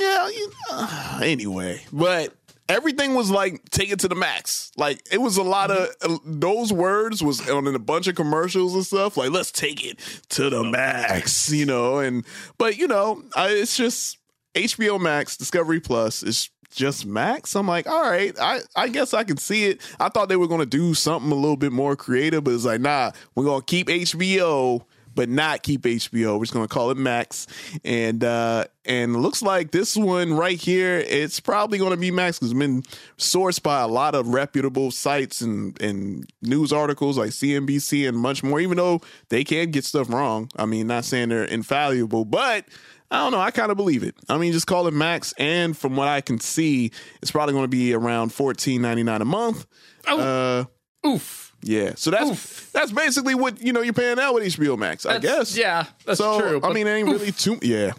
[0.01, 0.29] yeah.
[0.29, 2.35] You, uh, anyway, but
[2.69, 4.73] everything was like take it to the max.
[4.77, 8.15] Like it was a lot of uh, those words was on in a bunch of
[8.15, 9.17] commercials and stuff.
[9.17, 9.99] Like let's take it
[10.31, 11.99] to the max, you know.
[11.99, 12.25] And
[12.59, 14.19] but you know, I, it's just
[14.55, 16.23] HBO Max, Discovery Plus.
[16.23, 17.55] It's just Max.
[17.55, 19.81] I'm like, all right, I, I guess I can see it.
[20.01, 22.81] I thought they were gonna do something a little bit more creative, but it's like,
[22.81, 24.83] nah, we're gonna keep HBO,
[25.14, 26.38] but not keep HBO.
[26.38, 27.46] We're just gonna call it Max.
[27.85, 32.51] And uh and looks like this one right here, it's probably gonna be Max because
[32.51, 32.83] it's been
[33.18, 38.42] sourced by a lot of reputable sites and and news articles like CNBC and much
[38.42, 40.51] more, even though they can get stuff wrong.
[40.57, 42.66] I mean, not saying they're infallible, but
[43.12, 43.40] I don't know.
[43.40, 44.14] I kind of believe it.
[44.31, 47.64] I mean, just call it max, and from what I can see, it's probably going
[47.64, 49.66] to be around fourteen ninety nine a month.
[50.09, 50.66] Oh.
[51.05, 51.52] Uh, Oof.
[51.62, 51.92] Yeah.
[51.96, 52.70] So that's Oof.
[52.72, 55.07] that's basically what you know you're paying now with HBO Max.
[55.07, 55.57] I That's- guess.
[55.57, 56.57] Yeah, that's so true.
[56.59, 57.59] I but mean, it ain't really too.
[57.62, 57.92] Yeah.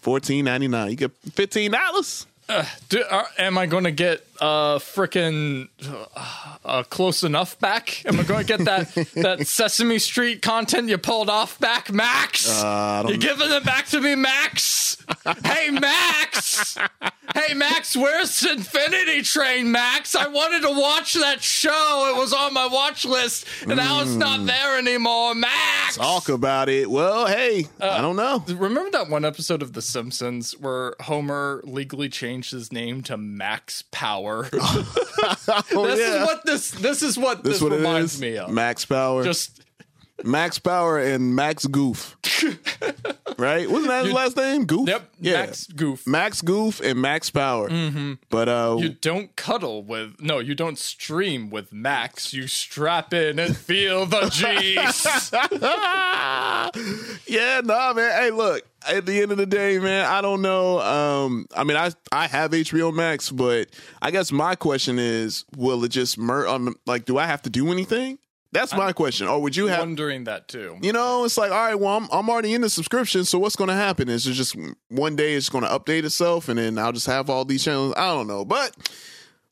[0.00, 0.90] Fourteen ninety nine.
[0.90, 2.26] You get fifteen dollars.
[2.88, 8.04] do, uh, am I going to get uh freaking uh, uh, close enough back?
[8.06, 12.48] Am I going to get that that Sesame Street content you pulled off back, Max?
[12.48, 14.96] Uh, you giving it back to me, Max?
[15.44, 16.76] hey, Max!
[17.34, 20.14] Hey, Max, where's Infinity Train, Max?
[20.14, 22.12] I wanted to watch that show.
[22.14, 25.96] It was on my watch list, and now it's not there anymore, Max.
[25.96, 26.90] Talk about it.
[26.90, 28.42] Well, hey, I don't know.
[28.48, 33.84] Remember that one episode of The Simpsons where Homer legally changed his name to Max
[33.90, 34.27] Power?
[35.72, 36.22] Oh, this yeah.
[36.22, 38.50] is what this this is what this, That's what reminds me of.
[38.50, 39.24] Max Power.
[39.24, 39.57] Just
[40.24, 42.16] Max Power and Max Goof.
[43.38, 43.70] right?
[43.70, 44.64] Wasn't that his last name?
[44.66, 44.88] Goof?
[44.88, 45.46] yep, Yeah.
[45.46, 46.06] Max Goof.
[46.06, 47.68] Max Goof and Max Power.
[47.68, 48.14] Mm-hmm.
[48.30, 52.32] But uh You don't cuddle with no, you don't stream with Max.
[52.32, 55.30] You strap in and feel the G's.
[57.26, 58.10] yeah, nah, man.
[58.20, 58.62] Hey, look.
[58.88, 60.78] At the end of the day, man, I don't know.
[60.80, 65.82] Um, I mean, I I have HBO Max, but I guess my question is, will
[65.84, 66.46] it just mer?
[66.46, 68.18] Um, like, do I have to do anything?
[68.52, 69.28] That's my question.
[69.28, 69.80] Or would you have?
[69.80, 70.78] Wondering that too.
[70.80, 73.56] You know, it's like, all right, well, I'm, I'm already in the subscription, so what's
[73.56, 74.08] going to happen?
[74.08, 74.56] Is it just
[74.88, 77.92] one day it's going to update itself, and then I'll just have all these channels?
[77.96, 78.74] I don't know, but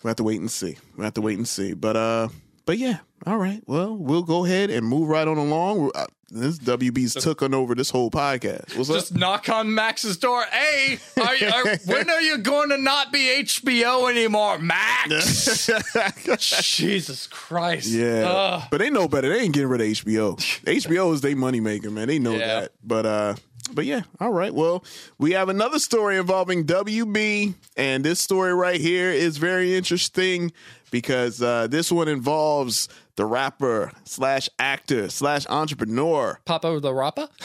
[0.02, 0.76] we have to wait and see.
[0.96, 1.74] We have to wait and see.
[1.74, 2.28] But uh,
[2.64, 3.62] but yeah, all right.
[3.66, 5.90] Well, we'll go ahead and move right on along.
[6.28, 8.76] This WB's took on over this whole podcast.
[8.76, 9.18] What's Just up?
[9.18, 10.42] knock on Max's door.
[10.50, 15.68] Hey, are you, are, when are you going to not be HBO anymore, Max?
[16.76, 17.86] Jesus Christ.
[17.88, 18.62] Yeah, Ugh.
[18.72, 19.28] but they know better.
[19.28, 20.36] They ain't getting rid of HBO.
[20.64, 22.08] HBO is their moneymaker, man.
[22.08, 22.60] They know Yeah.
[22.62, 22.72] that.
[22.82, 23.34] But uh,
[23.72, 24.52] but yeah, all right.
[24.52, 24.84] Well,
[25.18, 30.50] we have another story involving WB, and this story right here is very interesting
[30.90, 36.38] because uh, this one involves the rapper slash actor slash entrepreneur.
[36.46, 37.28] PaRappa the Rapper?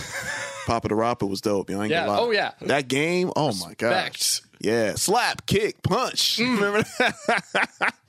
[0.66, 1.70] PaRappa the Rapper was dope.
[1.70, 2.06] You know, I ain't Yeah.
[2.06, 2.28] gonna lie.
[2.28, 2.52] Oh, yeah.
[2.62, 3.32] that game.
[3.36, 4.12] Oh my god.
[4.60, 6.38] Yeah, slap, kick, punch.
[6.38, 6.56] Mm.
[6.62, 7.94] Remember that?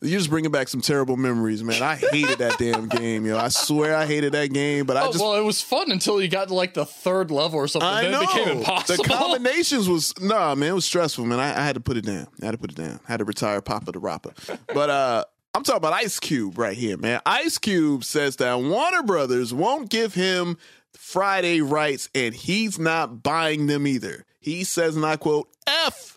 [0.00, 1.82] You're just bringing back some terrible memories, man.
[1.82, 3.36] I hated that damn game, yo.
[3.36, 6.22] I swear I hated that game, but I Oh, just well, it was fun until
[6.22, 7.88] you got to like the third level or something.
[7.88, 9.02] I then know it became impossible.
[9.02, 10.68] the combinations was nah, man.
[10.70, 11.40] It was stressful, man.
[11.40, 12.28] I, I had to put it down.
[12.40, 13.00] I had to put it down.
[13.08, 14.30] I had to retire PaRappa the Rapper.
[14.72, 15.24] But uh,
[15.56, 17.22] I'm talking about Ice Cube right here, man.
[17.24, 20.58] Ice Cube says that Warner Brothers won't give him
[20.92, 24.26] Friday rights, and he's not buying them either.
[24.38, 26.15] He says, and I quote, "F."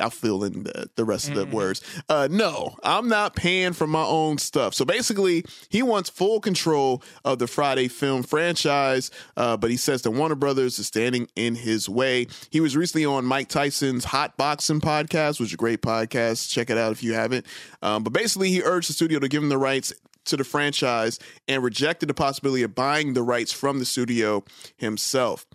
[0.00, 1.82] I'll fill in the, the rest of the words.
[2.08, 4.74] Uh, no, I'm not paying for my own stuff.
[4.74, 10.02] So basically, he wants full control of the Friday film franchise, uh, but he says
[10.02, 12.26] that Warner Brothers is standing in his way.
[12.50, 16.50] He was recently on Mike Tyson's Hot Boxing podcast, which is a great podcast.
[16.50, 17.46] Check it out if you haven't.
[17.82, 19.92] Um, but basically, he urged the studio to give him the rights
[20.26, 24.44] to the franchise and rejected the possibility of buying the rights from the studio
[24.76, 25.46] himself.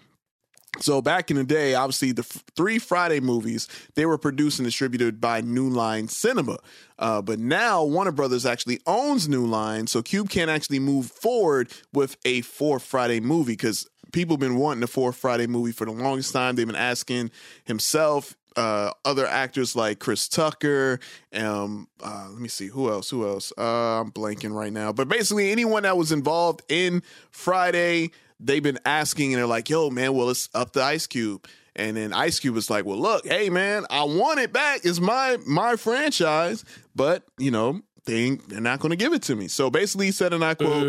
[0.79, 4.65] So back in the day, obviously the f- three Friday movies they were produced and
[4.65, 6.57] distributed by New Line Cinema,
[6.99, 11.71] uh, but now Warner Brothers actually owns New Line, so Cube can't actually move forward
[11.93, 15.85] with a fourth Friday movie because people have been wanting a fourth Friday movie for
[15.85, 16.55] the longest time.
[16.55, 17.31] They've been asking
[17.65, 20.99] himself, uh, other actors like Chris Tucker.
[21.33, 23.09] Um, uh, let me see who else.
[23.09, 23.51] Who else?
[23.57, 24.93] Uh, I'm blanking right now.
[24.93, 29.89] But basically, anyone that was involved in Friday, they've been asking, and they're like, "Yo,
[29.89, 33.27] man, well, it's up to Ice Cube." And then Ice Cube was like, "Well, look,
[33.27, 34.81] hey, man, I want it back.
[34.83, 36.63] It's my my franchise,
[36.95, 39.47] but you know." They ain't, they're not going to give it to me.
[39.47, 40.85] So basically, he said, and I quote,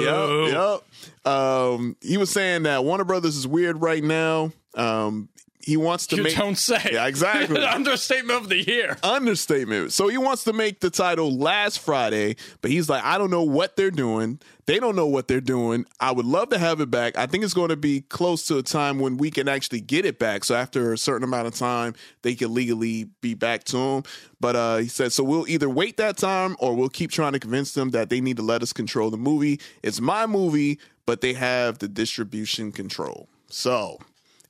[0.00, 1.30] Yep, yep.
[1.30, 4.50] Um, he was saying that Warner Brothers is weird right now.
[4.74, 5.28] Um,
[5.62, 6.90] he wants to you make don't say.
[6.92, 7.62] Yeah, exactly.
[7.64, 8.96] Understatement of the year.
[9.02, 9.92] understatement.
[9.92, 13.42] So he wants to make the title last Friday, but he's like, I don't know
[13.42, 14.40] what they're doing.
[14.66, 15.84] They don't know what they're doing.
[15.98, 17.18] I would love to have it back.
[17.18, 20.04] I think it's going to be close to a time when we can actually get
[20.06, 20.44] it back.
[20.44, 24.02] So after a certain amount of time, they can legally be back to him.
[24.38, 27.40] But uh, he said, so we'll either wait that time or we'll keep trying to
[27.40, 29.60] convince them that they need to let us control the movie.
[29.82, 33.28] It's my movie, but they have the distribution control.
[33.48, 33.98] So.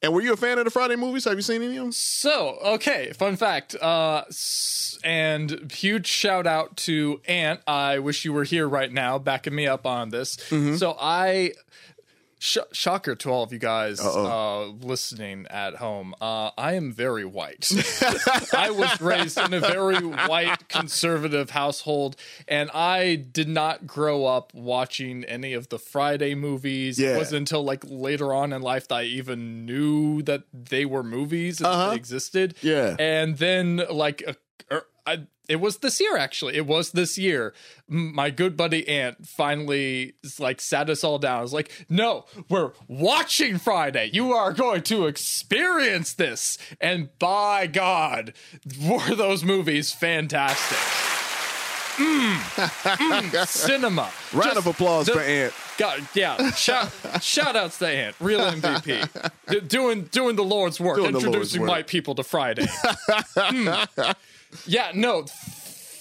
[0.02, 1.24] And were you a fan of the Friday movies?
[1.24, 1.92] Have you seen any of them?
[1.92, 3.74] So, okay, fun fact.
[3.74, 4.24] Uh,
[5.04, 7.60] and huge shout out to Ant.
[7.66, 10.36] I wish you were here right now, backing me up on this.
[10.36, 10.76] Mm-hmm.
[10.76, 11.52] So, I
[12.42, 16.14] Sh- shocker to all of you guys uh, listening at home.
[16.22, 17.70] Uh, I am very white.
[18.54, 22.16] I was raised in a very white conservative household,
[22.48, 26.98] and I did not grow up watching any of the Friday movies.
[26.98, 27.16] Yeah.
[27.16, 31.02] It wasn't until like later on in life that I even knew that they were
[31.02, 32.54] movies and that they existed.
[32.62, 32.96] Yeah.
[32.98, 34.36] and then like a,
[34.74, 36.56] er, I, it was this year actually.
[36.56, 37.52] It was this year.
[37.88, 41.40] My good buddy Ant finally like sat us all down.
[41.40, 44.08] I was like no we're watching friday.
[44.12, 46.56] You are going to experience this.
[46.80, 48.32] And by god
[48.80, 50.78] were those movies fantastic.
[51.96, 54.10] Mm, mm, cinema.
[54.32, 55.52] Round Just of applause the- for Ant.
[55.76, 56.50] God, yeah.
[56.52, 56.90] Shout,
[57.22, 61.24] shout outs to Ant, real MVP, D- doing doing the Lord's work, Doing the Lord's
[61.26, 61.70] introducing work.
[61.70, 62.66] white people to Friday.
[63.36, 63.68] Hmm.
[64.66, 65.24] Yeah, no,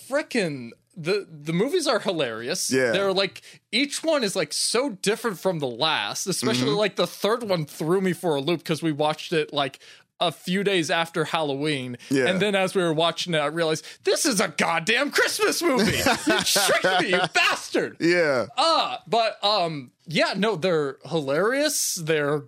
[0.09, 2.71] frickin' the the movies are hilarious.
[2.71, 2.91] Yeah.
[2.91, 6.27] they're like each one is like so different from the last.
[6.27, 6.77] Especially Mm-hmm.
[6.77, 9.79] like the third one threw me for a loop because we watched it like.
[10.21, 12.25] A few days after Halloween, Yeah.
[12.27, 15.95] and then as we were watching it, I realized this is a goddamn Christmas movie.
[16.27, 17.95] You tricked me, you bastard.
[18.01, 18.47] Yeah.
[18.57, 21.95] Uh, but um, yeah, no, they're hilarious.
[21.95, 22.43] They're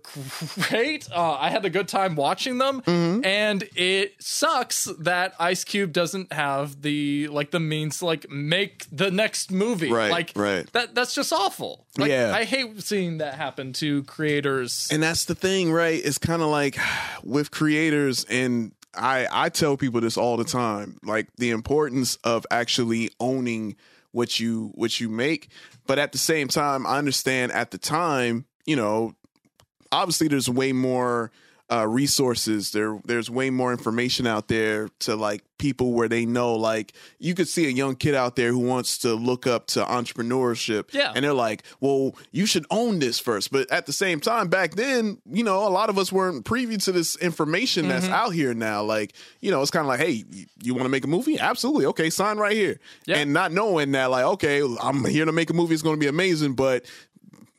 [0.67, 1.07] great.
[1.11, 3.23] Uh, I had a good time watching them, Mm-hmm.
[3.23, 8.85] and it sucks that Ice Cube doesn't have the like the means to like make
[8.91, 9.91] the next movie.
[9.91, 10.71] Right, like right.
[10.73, 11.85] that that's just awful.
[11.97, 12.33] Like, Yeah.
[12.35, 14.89] I hate seeing that happen to creators.
[14.91, 16.01] And that's the thing, right?
[16.03, 16.77] It's kind of like
[17.23, 22.45] with creators and I I tell people this all the time, like the importance of
[22.51, 23.75] actually owning
[24.11, 25.49] what you what you make,
[25.87, 29.15] but at the same time, I understand at the time, you know,
[29.91, 31.31] obviously there's way more
[31.71, 32.71] uh, resources.
[32.71, 37.33] There there's way more information out there to like people where they know like you
[37.35, 41.11] could see a young kid out there who wants to look up to entrepreneurship Yeah.
[41.15, 43.51] and they're like well you should own this first.
[43.51, 46.77] But at the same time back then you know a lot of us weren't privy
[46.77, 48.13] to this information that's Mm-hmm.
[48.15, 48.81] out here now.
[48.83, 51.37] Like you know it's kind of like hey you, you want to make a movie?
[51.39, 51.85] Absolutely.
[51.87, 52.79] Okay sign right here.
[53.05, 53.17] Yeah.
[53.17, 55.73] and not knowing that like okay i'm here to make a movie.
[55.73, 56.53] It's going to be amazing.
[56.53, 56.85] But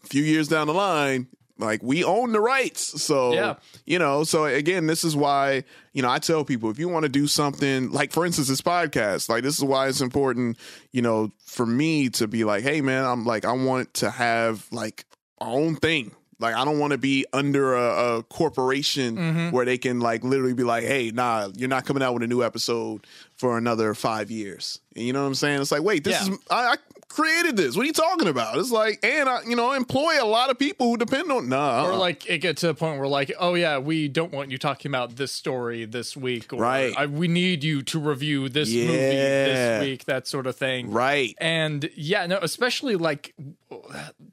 [0.04, 1.28] a few years down the line
[1.62, 3.54] like we own the rights so Yeah.
[3.86, 7.04] you know so again this is why you know i tell people if you want
[7.04, 10.58] to do something like for instance this podcast like this is why it's important
[10.90, 14.66] you know for me to be like hey man i'm like i want to have
[14.72, 15.04] like
[15.40, 19.50] our own thing like i don't want to be under a, a corporation Mm-hmm.
[19.50, 22.26] where they can like literally be like hey nah you're not coming out with a
[22.26, 26.04] new episode for another five years and you know what i'm saying it's like wait
[26.04, 26.32] this Yeah.
[26.34, 26.76] is I, I
[27.12, 27.76] created this?
[27.76, 28.56] What are you talking about?
[28.56, 31.86] It's like and i you know employ a lot of people who depend on nah.
[31.86, 34.58] Or like it gets to a point where like oh yeah we don't want you
[34.58, 36.94] talking about this story this week or Right.
[36.96, 40.90] I, we need you to review this movie this week that sort of thing.
[40.90, 41.34] Right.
[41.38, 43.34] And yeah no especially like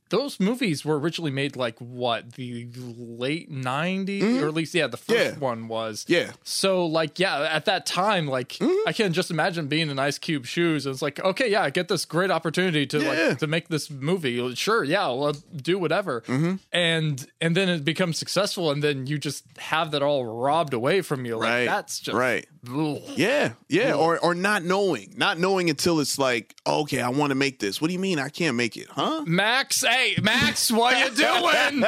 [0.10, 2.68] those movies were originally made like what the
[2.98, 5.42] late 90s or at least yeah the first Mm-hmm.
[5.42, 5.48] Yeah.
[5.50, 6.32] one was Yeah.
[6.44, 8.88] so like yeah at that time like Mm-hmm.
[8.88, 11.70] i can just imagine being in ice cube shoes and it's like okay yeah i
[11.70, 13.10] get this great opportunity to Yeah.
[13.30, 16.56] like to make this movie sure yeah well do whatever Mm-hmm.
[16.72, 21.02] and and then it becomes successful and then you just have that all robbed away
[21.02, 21.66] from you like Right.
[21.66, 23.02] that's just right ugh.
[23.16, 27.36] Yeah, yeah, or or not knowing, not knowing until it's like, okay, I want to
[27.36, 27.80] make this.
[27.82, 29.24] What do you mean I can't make it, huh?
[29.26, 31.84] Max, hey, Max, what you doing?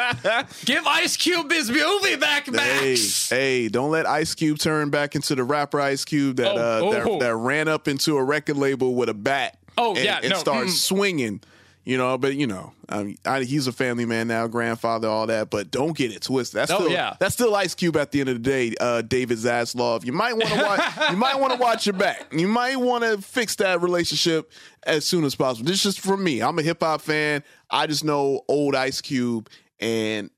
[0.65, 3.29] Give Ice Cube his movie back, Hey, Max.
[3.29, 6.79] hey, don't let Ice Cube turn back into the rapper Ice Cube that Oh, uh
[6.83, 6.91] oh.
[6.91, 9.57] that, that ran up into a record label with a bat.
[9.77, 10.77] Oh, and, yeah, and no, started mm.
[10.77, 11.41] swinging.
[11.83, 15.49] You know, but you know, um, I, he's a family man now, grandfather, all that.
[15.49, 16.59] But don't get it twisted.
[16.59, 17.15] That's Oh, still, yeah.
[17.19, 18.75] that's still Ice Cube at the end of the day.
[18.79, 20.05] Uh, David Zaslav.
[20.05, 21.09] You might want to watch.
[21.09, 22.31] you might want to watch your back.
[22.31, 24.51] You might want to fix that relationship
[24.83, 25.65] as soon as possible.
[25.65, 26.41] This is just from me.
[26.43, 27.43] I'm a hip hop fan.
[27.71, 30.29] I just know old Ice Cube, and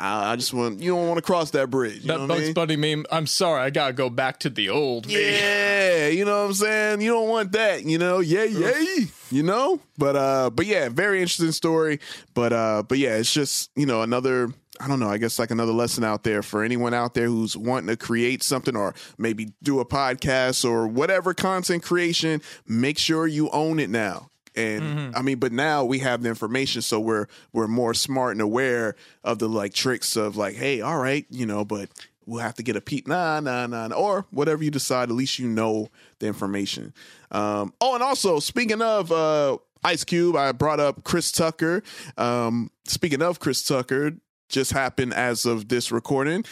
[0.00, 2.02] I, I just want you don't want to cross that bridge.
[2.02, 2.54] You That know I Bugs mean?
[2.54, 3.06] Bunny meme.
[3.12, 5.14] I'm sorry, I gotta go back to the old me.
[5.14, 7.00] Yeah, you know what I'm saying?
[7.02, 8.20] You don't want that, you know?
[8.20, 9.06] Yay, yay.
[9.30, 9.80] You know?
[9.98, 12.00] But uh but yeah, very interesting story.
[12.34, 14.48] But uh but yeah, it's just, you know, another
[14.82, 17.54] I don't know, I guess like another lesson out there for anyone out there who's
[17.54, 23.26] wanting to create something or maybe do a podcast or whatever content creation, make sure
[23.26, 24.29] you own it now.
[24.56, 28.40] And I mean, but now we have the information, so we're we're more smart and
[28.40, 31.88] aware of the like tricks of like, hey, all right, you know, but
[32.26, 35.10] we'll have to get a peep, nah, nah, nah, or whatever you decide.
[35.10, 36.92] At least you know the information.
[37.30, 41.82] Um, oh, and also speaking of uh, Ice Cube, I brought up Chris Tucker.
[42.16, 44.12] Um, speaking of Chris Tucker,
[44.48, 46.44] just happened as of this recording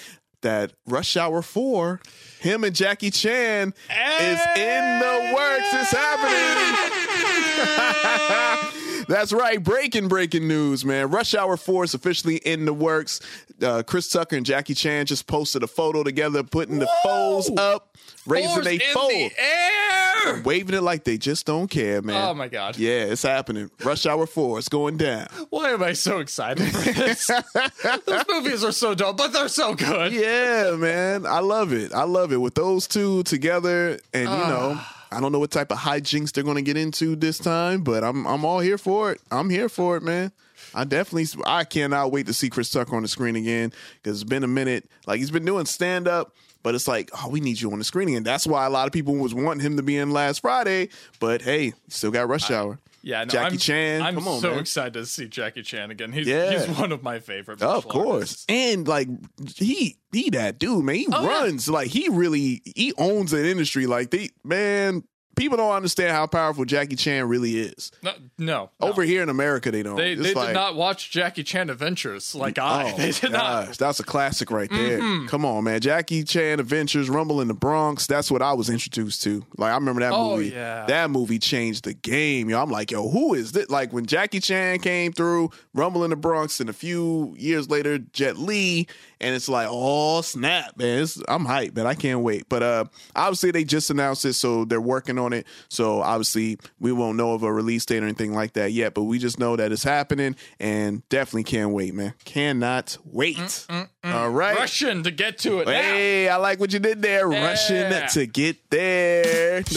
[0.43, 2.01] that Rush Hour Four,
[2.41, 3.75] him and Jackie Chan
[4.21, 5.69] is in the works.
[5.73, 7.48] It's happening.
[9.09, 9.63] That's right.
[9.63, 11.11] Breaking, breaking news, man.
[11.11, 13.21] Rush Hour 4 is officially in the works.
[13.63, 17.97] Uh, Chris Tucker and Jackie Chan just posted a photo together, putting the foes up,
[18.27, 20.43] raising in foe, the air.
[20.45, 22.23] waving it like they just don't care, man.
[22.23, 22.77] Oh my god.
[22.77, 23.71] Yeah, it's happening.
[23.83, 25.27] Rush Hour 4 is going down.
[25.49, 27.27] Why am I so excited for this?
[28.07, 30.13] Those movies are so dope, but they're so good.
[30.13, 31.25] Yeah, man.
[31.25, 31.95] I love it.
[31.95, 32.37] I love it.
[32.37, 34.79] With those two together, and you know,
[35.11, 38.05] I don't know what type of hijinks they're going to get into this time, but
[38.05, 39.21] I'm I'm all here for it.
[39.31, 40.33] I'm here for it, man.
[40.75, 44.29] I definitely, I cannot wait to see Chris Tucker on the screen again because it's
[44.29, 44.89] been a minute.
[45.07, 47.85] Like he's been doing stand up, but it's like, oh, we need you on the
[47.85, 48.23] screen again.
[48.23, 50.91] That's why a lot of people was wanting him to be in last Friday,
[51.21, 52.79] but hey, still got Rush Hour.
[53.03, 54.03] Yeah, no, Jackie I'm, Chan.
[54.03, 54.59] I'm Come on, so man.
[54.59, 56.13] excited to see Jackie Chan again.
[56.13, 56.51] He's Yeah.
[56.67, 57.63] he's one of my favorite.
[57.63, 58.07] Of course.
[58.15, 58.45] artists.
[58.49, 59.09] And like
[59.57, 60.97] he he that dude, man.
[60.97, 61.29] He Oh, yeah.
[61.29, 61.69] runs.
[61.69, 63.87] Like he really he owns an industry.
[63.87, 65.05] Like they man,
[65.39, 67.91] people don't understand how powerful Jackie Chan really is.
[68.03, 68.71] No, no, no.
[68.81, 69.97] Over here in America they don't.
[69.97, 72.93] They, they like, did not watch Jackie Chan Adventures like I.
[72.93, 73.65] Oh, they did not.
[73.65, 73.73] Mm-hmm.
[73.79, 74.99] that's a classic right there.
[75.29, 75.81] Come on, man.
[75.81, 78.07] Jackie Chan Adventures, Rumble in the Bronx.
[78.07, 79.45] That's what I was introduced to.
[79.57, 80.49] Like I remember that Oh, movie.
[80.51, 80.85] yeah.
[80.87, 82.51] That movie changed the game.
[82.51, 83.69] Yo, I'm like, yo, who is this?
[83.71, 87.99] Like when Jackie Chan came through, Rumble in the Bronx, and a few years later,
[87.99, 88.87] Jet Li,
[89.21, 91.03] and it's like, oh snap, man.
[91.03, 91.87] It's, I'm hyped, man.
[91.87, 92.49] I can't wait.
[92.49, 92.85] But uh
[93.17, 95.47] obviously they just announced it, so they're working on it.
[95.69, 99.05] So obviously we won't know of a release date or anything like that yet, but
[99.05, 102.15] we just know that it's happening and definitely can't wait, man.
[102.25, 103.67] Cannot wait.
[104.13, 104.57] All right.
[104.57, 105.69] Russian to get to it.
[105.69, 107.29] Hey, I like what you did there.
[107.29, 108.07] Rushing Yeah.
[108.07, 109.63] to get there.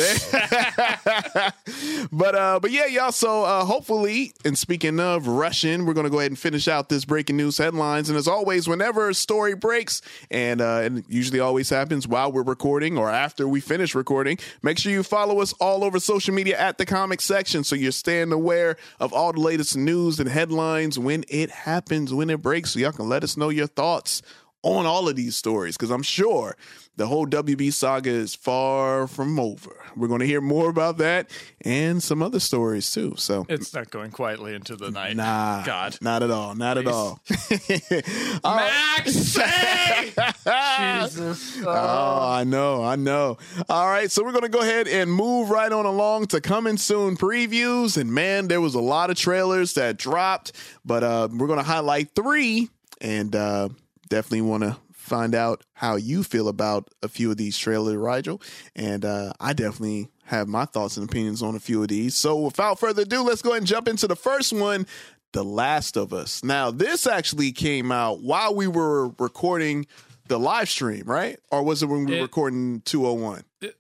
[2.12, 3.12] but uh but yeah, y'all.
[3.12, 7.06] So uh hopefully, and speaking of Russian, we're gonna go ahead and finish out this
[7.06, 8.10] breaking news headlines.
[8.10, 12.44] And as always, whenever a story breaks, and uh and usually always happens while we're
[12.44, 16.58] recording or after we finish recording, make sure you follow us all over social media
[16.58, 20.98] at the comic section so you're staying aware of all the latest news and headlines
[21.00, 24.21] when it happens, when it breaks, so y'all can let us know your thoughts
[24.64, 26.56] on all of these stories because I'm sure
[26.96, 29.72] the whole WB saga is far from over.
[29.96, 33.16] We're going to hear more about that and some other stories too.
[33.18, 35.16] So, It's not going quietly into the night.
[35.16, 35.98] nah, God.
[36.02, 37.20] not at all, not at all.
[38.44, 40.12] Max, say!
[41.08, 41.58] Jesus.
[41.66, 43.38] Oh, I know, I know.
[43.68, 46.78] All right, so we're going to go ahead and move right on along to coming
[46.78, 47.98] soon previews.
[48.00, 50.52] And man, there was a lot of trailers that dropped,
[50.86, 52.70] but uh, we're going to highlight three
[53.00, 53.70] and uh,
[54.12, 58.42] definitely want to find out how you feel about a few of these trailers, Rigel.
[58.76, 62.14] And uh, I definitely have my thoughts and opinions on a few of these.
[62.16, 64.86] So without further ado, let's go ahead and jump into the first one.
[65.34, 66.44] The Last of Us.
[66.44, 69.88] Now, this actually came out while we were recording
[70.28, 71.40] the live stream, right?
[71.52, 73.44] Or was it when we were It- recording 201?
[73.62, 73.78] It-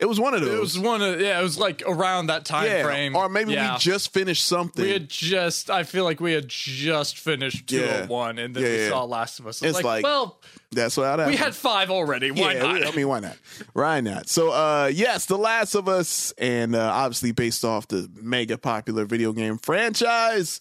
[0.00, 0.54] It was one of those.
[0.54, 1.38] It was one of yeah.
[1.38, 2.82] It was like around that time yeah.
[2.84, 3.74] frame, Or maybe Yeah.
[3.74, 4.82] we just finished something.
[4.82, 5.68] We had just.
[5.70, 7.80] I feel like we had just finished Yeah.
[8.06, 8.88] 201, and then Yeah, we yeah.
[8.88, 9.60] saw Last of Us.
[9.62, 10.40] It's like, like- well,
[10.72, 11.28] That's what happened.
[11.30, 12.30] we had five already.
[12.30, 12.74] Why yeah, not?
[12.80, 13.36] we- I mean, why not?
[13.74, 14.28] Why not?
[14.30, 19.04] So, uh, yes, The Last of Us, and uh, obviously based off the mega popular
[19.04, 20.60] video game franchise.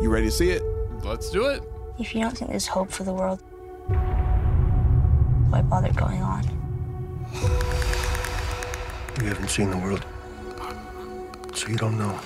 [0.00, 0.62] You ready to see it?
[1.04, 1.62] Let's do it.
[1.98, 3.42] If you don't think there's hope for the world,
[5.50, 6.46] why bother going on?
[9.20, 10.06] You haven't seen the world,
[11.54, 12.18] so you don't know.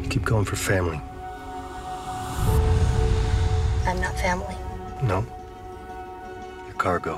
[0.00, 1.00] You keep going for family.
[3.84, 4.54] I'm not family.
[5.02, 5.26] No.
[6.66, 7.16] Your cargo.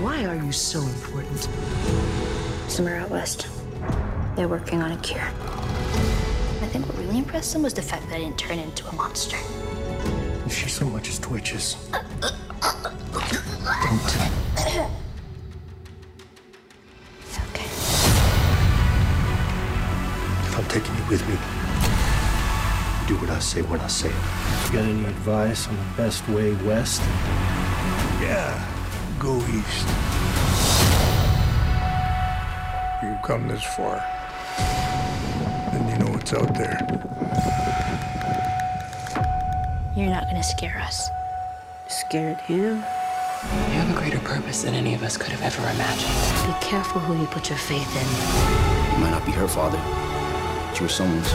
[0.00, 1.48] Why are you so important?
[2.68, 3.48] Somewhere out west,
[4.36, 5.20] they're working on a cure.
[5.20, 8.94] I think what really impressed them was the fact that I didn't turn into a
[8.94, 9.36] monster.
[10.48, 12.00] If she so much as twitches, Don't.
[17.20, 17.68] It's okay.
[20.46, 21.36] If I'm taking you with me.
[23.06, 24.14] Do what I say when I say it.
[24.14, 27.02] You Got any advice on the best way west?
[28.22, 28.56] Yeah,
[29.18, 29.86] go east.
[33.02, 34.02] You've come this far.
[35.72, 37.57] Then you know what's out there.
[39.98, 41.10] You're not gonna scare us.
[41.88, 42.76] Scared him?
[42.76, 46.46] You have a greater purpose than any of us could have ever imagined.
[46.46, 48.94] Be careful who you put your faith in.
[48.94, 49.78] You might not be her father,
[50.70, 51.26] but you were someone's.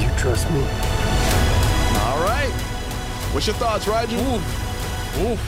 [0.00, 0.60] You trust me?
[2.04, 2.52] All right.
[3.32, 4.20] What's your thoughts, Rigel?
[5.22, 5.40] Oof.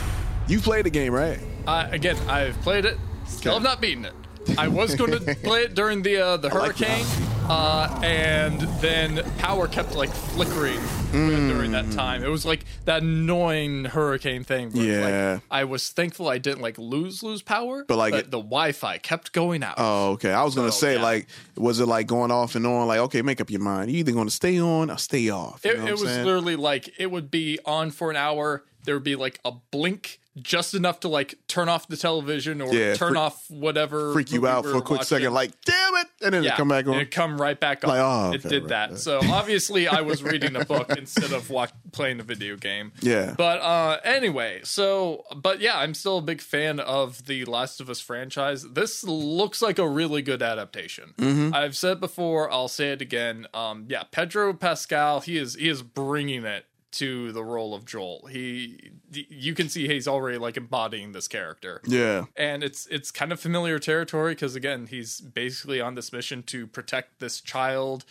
[0.49, 1.39] You played the game, right?
[1.67, 2.99] Uh, again, I've played it.
[3.27, 3.63] Still Okay.
[3.63, 4.13] have not beaten it.
[4.59, 7.05] I was going to play it during the uh, the I like hurricane,
[7.49, 10.79] Uh, and then power kept like flickering
[11.15, 11.49] Mm.
[11.49, 12.25] during that time.
[12.25, 14.71] It was like that annoying hurricane thing.
[14.75, 15.35] Yeah.
[15.35, 18.39] Like, I was thankful I didn't like lose lose power, But, like, but it- the
[18.39, 19.75] Wi-Fi kept going out.
[19.77, 20.33] Oh, okay.
[20.33, 21.03] I was gonna say yeah.
[21.03, 21.27] like,
[21.57, 22.89] was it like going off and on?
[22.89, 23.91] Like, okay, make up your mind.
[23.93, 25.61] You're either gonna stay on or stay off.
[25.65, 26.25] You It, know what it was saying?
[26.25, 28.65] literally like it would be on for an hour.
[28.85, 32.73] There would be like a blink, just enough to like turn off the television or
[32.75, 34.13] Yeah, turn freak- off whatever.
[34.13, 35.33] freak you out we for a quick second.
[35.33, 36.95] Like, damn it, and then it come back on.
[36.95, 37.91] It come right back on.
[37.91, 38.91] Like, oh, it did right, that.
[38.91, 38.99] right.
[38.99, 42.93] So obviously, I was reading a book instead of watch, playing a video game.
[43.01, 43.35] Yeah.
[43.37, 47.89] But uh, anyway, so but yeah, I'm still a big fan of the Last of
[47.89, 48.65] Us franchise.
[48.73, 51.15] This looks like a really good adaptation.
[51.17, 51.55] Mm-hmm.
[51.55, 53.47] I've said before, I'll say it again.
[53.55, 56.65] Um, yeah, Pedro Pascal, he is he is bringing it
[56.95, 58.27] to the role of Joel.
[58.31, 62.25] He, you can see he's already like embodying this character yeah.
[62.37, 66.67] and it's it's kind of familiar territory because again he's basically on this mission to
[66.67, 68.05] protect this child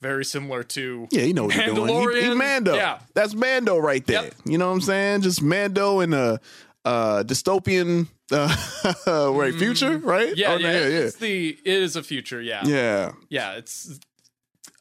[0.00, 2.16] very similar to Yeah, you know what you're doing.
[2.16, 2.74] He, he Mando.
[2.74, 4.24] yeah That's Mando right there.
[4.24, 4.34] Yep.
[4.46, 5.22] You know what I'm saying?
[5.22, 6.40] Just Mando in a
[6.84, 10.32] uh, dystopian uh, right future, right?
[10.32, 10.36] Mm.
[10.36, 13.12] yeah Oh, yeah, yeah, it's the it is a future yeah yeah.
[13.28, 14.00] yeah it's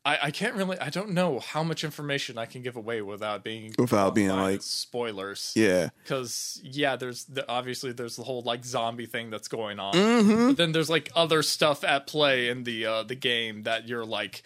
[0.06, 3.44] I, I can't really I don't know how much information I can give away without
[3.44, 5.90] being Without being, like- spoilers Yeah.
[6.04, 10.48] because yeah there's the, obviously there's the whole like zombie thing that's going on Mm-hmm.
[10.48, 14.06] but then there's like other stuff at play in the uh the game that you're
[14.06, 14.42] like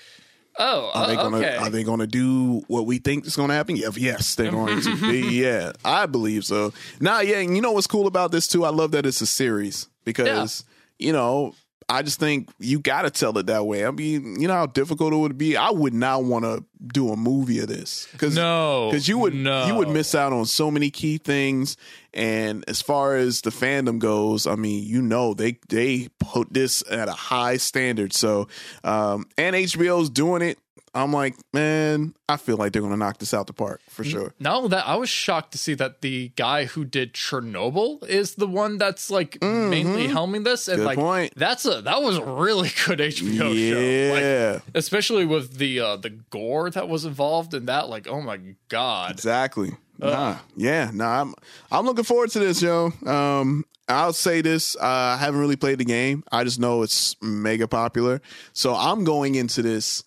[0.58, 3.54] oh Are they uh, gonna okay Are they gonna do what we think is gonna
[3.54, 3.76] happen?
[3.76, 4.96] Yeah, yes, they're going to.
[5.02, 6.74] Be, yeah, I believe so.
[7.00, 8.64] Nah, yeah, and you know what's cool about this too?
[8.66, 10.64] I love that it's a series because
[11.00, 11.56] you know
[11.90, 13.86] I just think you got to tell it that way.
[13.86, 15.58] I mean, you know how difficult it would be.
[15.58, 19.34] I would not want to do a movie of this because No, because you would
[19.34, 19.66] no.
[19.68, 21.78] you would miss out on so many key things.
[22.14, 26.84] And as far as the fandom goes, I mean, you know they they put this
[26.92, 28.14] at a high standard.
[28.14, 28.48] So
[28.84, 30.60] um, and HBO's doing it.
[30.96, 34.32] I'm like, man, I feel like they're gonna knock this out the park for sure.
[34.40, 38.36] Not only that, I was shocked to see that the guy who did Chernobyl is
[38.36, 40.82] the one that's like mainly helming this, and Mm-hmm.
[40.84, 41.34] Good like point.
[41.36, 44.52] that's a that was a really good HBO show, Yeah.
[44.54, 47.90] like, especially with the uh, the gore that was involved in that.
[47.90, 49.72] Like, oh my god, Exactly.
[50.00, 51.22] Nah, yeah, nah.
[51.22, 51.36] I'm
[51.72, 52.92] I'm looking forward to this, yo.
[53.06, 56.24] Um, I'll say this: uh, I haven't really played the game.
[56.32, 58.22] I just know it's mega popular,
[58.54, 60.04] so I'm going into this.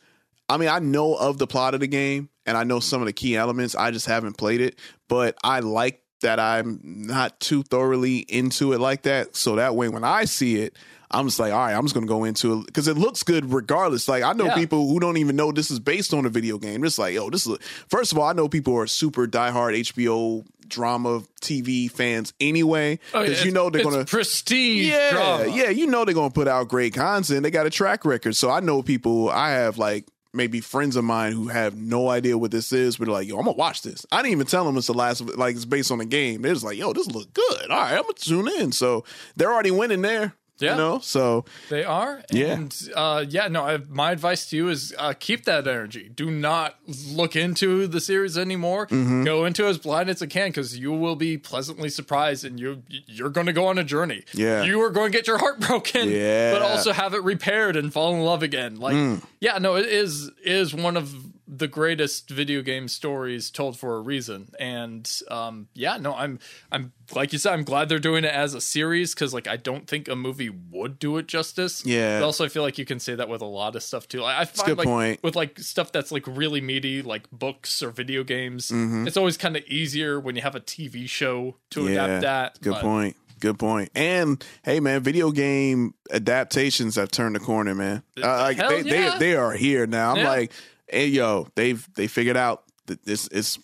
[0.48, 3.06] I mean, I know of the plot of the game, and I know some of
[3.06, 3.74] the key elements.
[3.74, 8.80] I just haven't played it, but I like that I'm not too thoroughly into it
[8.80, 9.36] like that.
[9.36, 10.76] So that way, when I see it.
[11.10, 13.52] I'm just like, all right, I'm just gonna go into it because it looks good
[13.52, 14.08] regardless.
[14.08, 14.54] Like I know Yeah.
[14.54, 16.84] people who don't even know this is based on a video game.
[16.84, 17.56] It's like, yo, this is
[17.88, 22.98] first of all, I know people who are super diehard HBO drama TV fans anyway.
[23.14, 25.46] Oh, Because yeah, you know they're gonna prestige yeah, drama.
[25.56, 27.44] yeah, you know they're gonna put out great content.
[27.44, 28.34] They got a track record.
[28.34, 29.30] So I know people.
[29.30, 33.04] I have like maybe friends of mine who have no idea what this is, but
[33.06, 34.04] they're like, yo, I'm gonna watch this.
[34.12, 36.42] I didn't even tell them it's the last, like it's based on a game.
[36.42, 37.70] They're just like, yo, this look good.
[37.70, 38.72] All right, I'm gonna tune in.
[38.72, 39.04] So
[39.36, 40.34] they're already winning there.
[40.58, 40.70] Yeah.
[40.72, 42.22] You know, so They are.
[42.32, 42.46] Yeah.
[42.52, 46.08] And uh, yeah, no, I, my advice to you is uh, keep that energy.
[46.08, 46.76] Do not
[47.08, 48.86] look into the series anymore.
[48.86, 49.24] Mm-hmm.
[49.24, 52.82] Go into as blind as it can because you will be pleasantly surprised and you,
[52.88, 54.24] you're going to go on a journey.
[54.32, 54.62] Yeah.
[54.62, 56.52] You are going to get your heart broken, Yeah.
[56.54, 58.80] but also have it repaired and fall in love again.
[58.80, 59.22] Like, Mm.
[59.40, 61.14] yeah, no, it is is one of
[61.48, 64.48] the greatest video game stories told for a reason.
[64.58, 66.38] And um, yeah, no, I'm
[66.72, 69.56] I'm like you said, I'm glad they're doing it as a series because like I
[69.56, 71.84] don't think a movie would do it justice.
[71.86, 72.18] Yeah.
[72.20, 74.20] But also, I feel like you can say that with a lot of stuff too.
[74.22, 75.22] Like, I find good like point.
[75.22, 78.68] with like stuff that's like really meaty, like books or video games.
[78.70, 79.06] Mm-hmm.
[79.06, 82.60] It's always kind of easier when you have a TV show to adapt that.
[82.60, 83.16] Good but- point.
[83.38, 83.90] Good point.
[83.94, 88.02] And hey, man, video game adaptations have turned the corner, man.
[88.20, 89.10] Uh, like Hell they, yeah.
[89.12, 90.12] they they are here now.
[90.12, 90.28] I'm Yeah.
[90.28, 90.52] like,
[90.88, 93.58] hey, yo, they've they figured out that this is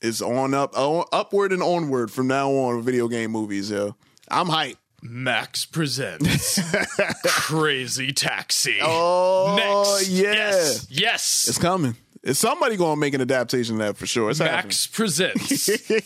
[0.00, 3.70] is on up on, upward and onward from now on with video game movies.
[3.70, 3.96] Yo,
[4.30, 4.76] I'm hyped.
[5.00, 6.58] Max presents
[7.24, 8.78] Crazy Taxi.
[8.82, 10.08] Oh Next.
[10.10, 10.86] yeah, Yes.
[10.90, 11.46] Yes.
[11.48, 11.94] it's coming.
[12.28, 14.30] Is somebody gonna make an adaptation of that for sure?
[14.30, 15.48] It's Max presents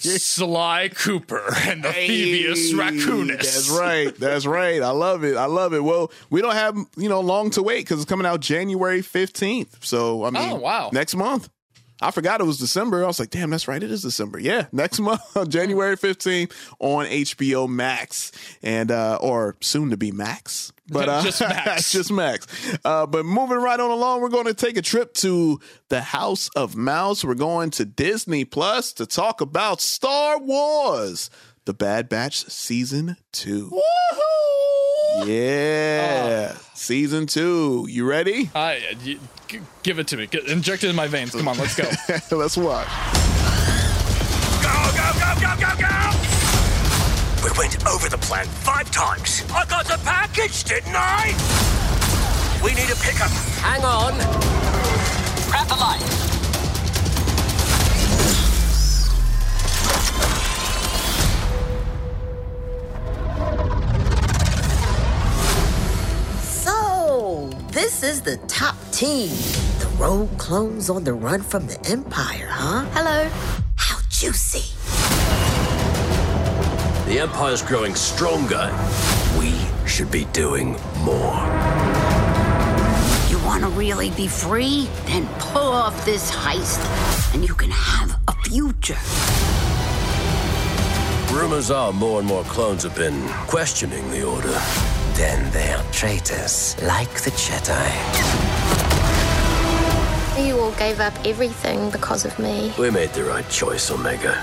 [0.23, 2.11] Sly Cooper and the happening.
[2.11, 3.37] Thievius Hey, Raccoonus.
[3.39, 4.15] That's right.
[4.17, 4.81] That's right.
[4.83, 5.37] I love it.
[5.37, 5.83] I love it.
[5.83, 9.85] Well, we don't have you know long to wait because it's coming out January fifteenth.
[9.85, 10.91] So I mean, Oh, wow.
[10.93, 11.49] next month.
[12.03, 13.05] I forgot it was December.
[13.05, 13.83] I was like, damn, that's right.
[13.83, 14.39] It is December.
[14.39, 18.33] Yeah, next month, January fifteenth on HBO Max
[18.63, 20.73] and uh or soon to be Max.
[20.89, 21.93] But uh, Just Max.
[21.93, 22.47] just Max.
[22.85, 26.51] Uh, but moving right on along, we're going to take a trip to the House
[26.57, 27.25] of Mouse.
[27.25, 31.31] We're going to Disney Plus to talk about Star Wars,
[31.65, 33.71] The Bad Batch season two.
[35.25, 37.87] Yeah, season two.
[37.89, 38.51] You ready?
[38.55, 38.97] I
[39.53, 40.27] g- give it to me.
[40.27, 41.33] Get, inject it in my veins.
[41.33, 41.85] Come on, let's go.
[42.37, 42.89] Let's watch.
[44.63, 45.99] Go, go, go, go, go, go!
[47.45, 49.45] We went over the plan five times.
[49.53, 51.35] I got the package, didn't I?
[52.65, 53.31] We need a pickup.
[53.61, 54.13] Hang on.
[55.51, 56.29] Grab the light.
[66.43, 69.31] So, this is the top team.
[69.79, 72.85] The rogue clones on the run from the Empire, huh?
[72.93, 73.31] Hello.
[73.77, 74.77] How juicy.
[77.11, 78.71] The Empire's growing stronger.
[79.39, 79.55] We
[79.87, 81.41] should be doing more.
[83.31, 84.89] You want to really be free?
[85.07, 86.83] Then pull off this heist,
[87.35, 88.99] and you can have a future.
[91.35, 94.92] Rumors are more and more clones have been questioning the Order.
[95.15, 97.93] Then they're traitors, like the Jedi.
[100.47, 102.73] You all gave up everything because of me.
[102.79, 104.43] We made the right choice, Omega.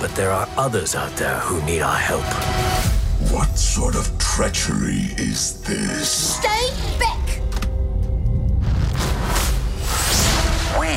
[0.00, 2.24] But there are others out there who need our help.
[3.32, 6.36] What sort of treachery is this?
[6.38, 7.40] Stay back!
[10.80, 10.88] We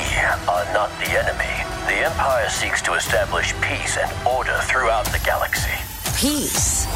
[0.50, 1.64] are not the enemy.
[1.86, 5.70] The Empire seeks to establish peace and order throughout the galaxy.
[6.18, 6.88] Peace.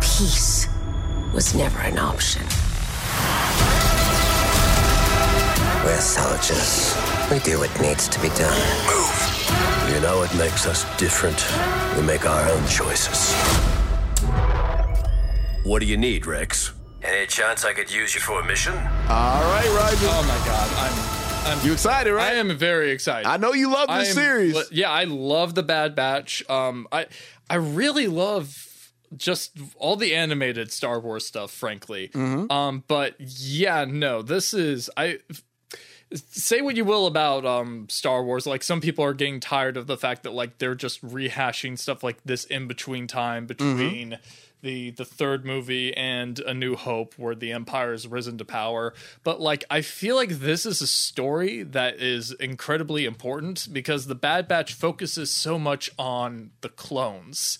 [0.00, 0.75] Peace
[1.36, 2.40] was never an option.
[5.84, 6.96] We're soldiers.
[7.30, 8.58] We do what needs to be done.
[8.86, 9.92] Move.
[9.94, 11.36] You know what makes us different?
[11.94, 13.34] We make our own choices.
[15.64, 16.72] What do you need, Rex?
[17.02, 18.72] Any chance I could use you for a mission?
[18.72, 20.08] All right, Rigel.
[20.08, 21.58] Oh my god, I'm.
[21.58, 22.32] I'm You excited, right?
[22.32, 23.28] I am very excited.
[23.28, 24.72] I know you love this am- series.
[24.72, 26.42] Yeah, I love the Bad Batch.
[26.48, 27.06] Um, I
[27.50, 28.66] I really love
[29.16, 32.08] just all the animated Star Wars stuff, frankly.
[32.08, 32.50] Mm-hmm.
[32.50, 35.18] Um, but yeah, no, this is I.
[36.14, 39.88] Say what you will about um Star Wars, like some people are getting tired of
[39.88, 44.18] the fact that like they're just rehashing stuff like this in between time between
[44.62, 48.94] the the third movie and A New Hope where the Empire has risen to power.
[49.24, 54.14] But like I feel like this is a story that is incredibly important because the
[54.14, 57.58] Bad Batch focuses so much on the clones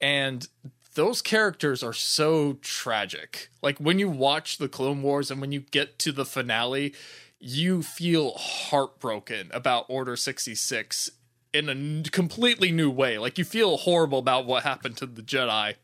[0.00, 0.46] and
[0.94, 3.48] those characters are so tragic.
[3.62, 6.94] Like when you watch the Clone Wars and when you get to the finale,
[7.38, 11.10] you feel heartbroken about Order 66
[11.52, 13.18] in a completely new way.
[13.18, 15.74] Like you feel horrible about what happened to the Jedi.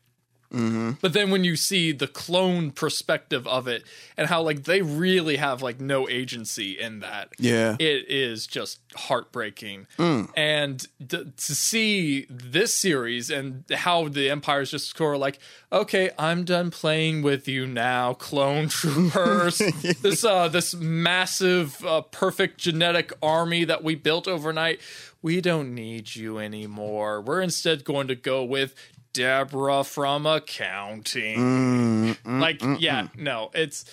[0.53, 0.91] Mm-hmm.
[1.01, 3.83] But then when you see the clone perspective of it
[4.17, 7.29] and how like they really have like no agency in that.
[7.37, 7.75] Yeah.
[7.79, 9.85] It is just heartbreaking.
[9.97, 10.29] Mm.
[10.35, 15.39] And d- to see this series and how the Empire's just score like,
[15.71, 19.59] okay, I'm done playing with you now, clone troopers.
[20.01, 24.79] this uh this massive uh, perfect genetic army that we built overnight.
[25.21, 27.21] We don't need you anymore.
[27.21, 28.73] We're instead going to go with
[29.19, 32.15] Deborah from accounting.
[32.23, 33.17] Mm, like, mm, yeah, mm.
[33.17, 33.83] no, it's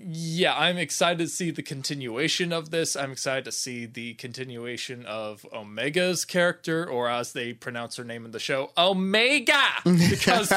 [0.00, 2.94] yeah, I'm excited to see the continuation of this.
[2.94, 8.26] I'm excited to see the continuation of Omega's character, or as they pronounce her name
[8.26, 9.62] in the show, Omega.
[9.84, 10.52] Because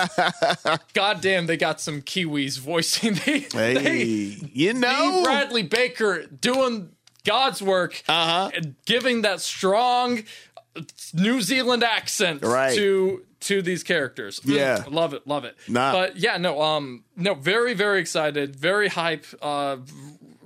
[0.93, 5.24] goddamn, they got some Kiwis voicing the Hey, you know.
[5.24, 6.89] Bradley Baker doing
[7.24, 8.51] God's work, uh-huh.
[8.53, 10.24] and giving that strong
[11.13, 12.76] New Zealand accent Right.
[12.76, 14.39] to to these characters.
[14.41, 14.84] Mm, Yeah.
[14.88, 15.57] love it, love it.
[15.67, 15.91] Nah.
[15.91, 19.26] But yeah, no, um, no, very, very excited, very hype.
[19.41, 19.78] Uh,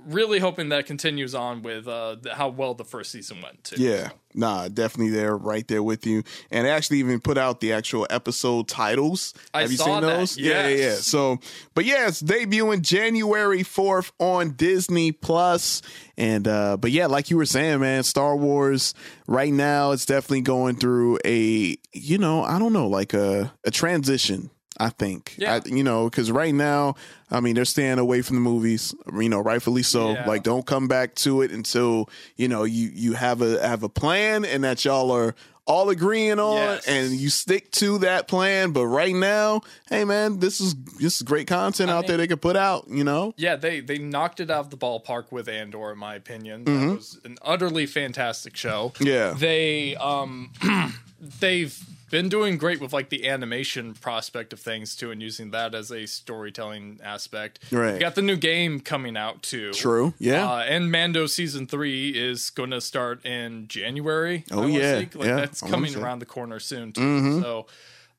[0.06, 3.82] really hoping that continues on with uh how well the first season went too.
[3.82, 6.22] Yeah, nah, definitely there, right there with you.
[6.50, 9.34] And they actually even put out the actual episode titles.
[9.52, 10.38] I Have you saw seen those?
[10.38, 10.94] Yeah, yeah, yeah.
[10.94, 11.38] So,
[11.74, 15.82] but yeah, it's debuting January fourth on Disney Plus.
[16.16, 18.94] And uh, but yeah, like you were saying, man, Star Wars
[19.26, 23.70] right now it's definitely going through a you know I don't know like a a
[23.70, 24.50] transition.
[24.78, 25.54] I think, Yeah.
[25.54, 26.96] I, you know, because right now,
[27.30, 30.12] I mean, they're staying away from the movies, you know, rightfully so.
[30.12, 30.26] Yeah.
[30.26, 33.88] Like, don't come back to it until you know you you have a have a
[33.88, 35.34] plan and that y'all are
[35.68, 36.86] all agreeing on, Yes.
[36.86, 38.70] and you stick to that plan.
[38.70, 42.40] But right now, hey man, this is this is great content out there they could
[42.40, 42.86] put out.
[42.88, 46.14] You know, Yeah, they they knocked it out of the ballpark with Andor, in my
[46.14, 46.64] opinion.
[46.64, 46.96] That Mhm.
[46.96, 48.92] was an utterly fantastic show.
[49.00, 49.34] Yeah.
[49.36, 50.52] they um
[51.40, 51.76] they've
[52.10, 55.90] been doing great with like the animation prospect of things too, and using that as
[55.90, 57.58] a storytelling aspect.
[57.72, 57.98] Right.
[58.00, 59.72] Got the new game coming out too.
[59.72, 60.48] True, yeah.
[60.50, 64.44] Uh, and Mando season three is going to start in January.
[64.50, 67.00] Oh, yeah, like, yeah, that's I coming around the corner soon too.
[67.00, 67.42] Mhm.
[67.42, 67.66] So,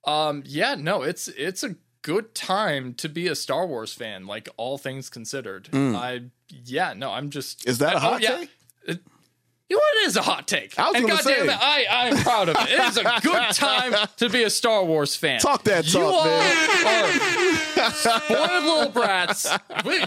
[0.05, 4.47] um, yeah, no, it's it's a good time to be a Star Wars fan, like
[4.57, 5.65] all things considered.
[5.71, 5.95] Mm.
[5.95, 8.37] I yeah, no, I'm just Is that a I- oh, hot yeah.
[8.37, 8.49] take?
[8.85, 9.01] It-
[9.69, 10.77] you know, it is a hot take.
[10.79, 12.69] I was and goddamn it, I, I'm proud of it.
[12.69, 15.39] It is a good time to be a Star Wars fan.
[15.39, 17.57] Talk that you talk, all man.
[17.79, 19.47] are spoiled little brats.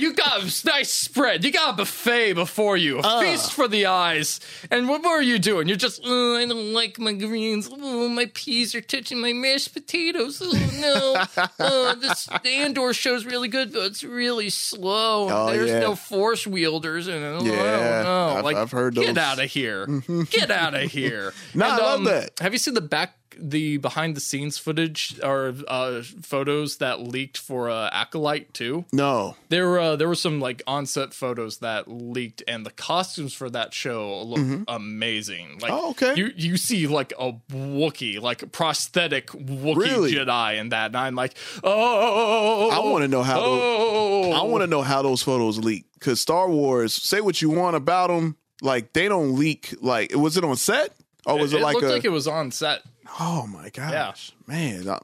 [0.00, 1.44] You got a nice spread.
[1.44, 3.20] You got a buffet before you, a Uh.
[3.20, 4.40] feast for the eyes.
[4.70, 5.68] And what were you doing?
[5.68, 7.68] You're just, oh, I don't like my greens.
[7.70, 10.40] Oh, my peas are touching my mashed potatoes.
[10.42, 10.50] Oh
[10.80, 11.46] no.
[11.62, 15.28] Oh, this Andor show's really good, but it's really slow.
[15.30, 15.80] Oh, There's yeah.
[15.80, 17.12] no force wielders it.
[17.14, 18.28] Oh, I Yeah, don't know.
[18.36, 19.16] I've- like, I've heard Get those.
[19.18, 19.86] out of here.
[20.30, 21.32] Get out of here.
[21.54, 22.30] No, I love that.
[22.40, 27.38] Have you seen the back, the behind the scenes footage or uh, photos that leaked
[27.38, 28.84] for uh, Acolyte too?
[28.92, 29.36] No.
[29.48, 33.48] There were uh, there were some like on-set photos that leaked, and the costumes for
[33.50, 34.64] that show look Mhm.
[34.68, 35.58] amazing.
[35.60, 36.14] Like, Oh, okay.
[36.16, 40.12] You you see like a Wookiee, like a prosthetic Wookiee Really?
[40.12, 41.34] Jedi in that, and I'm like,
[41.64, 43.40] oh, I want to know how.
[43.40, 46.92] Oh, Those, I want to know how those photos leak because Star Wars.
[46.92, 49.74] Say what you want about them, like they don't leak.
[49.80, 50.92] Like was it on set
[51.26, 51.90] or was it, like looked a?
[51.90, 52.82] like it was on set.
[53.18, 54.54] oh my gosh, Yeah.
[54.54, 54.88] man!
[54.88, 54.98] uh.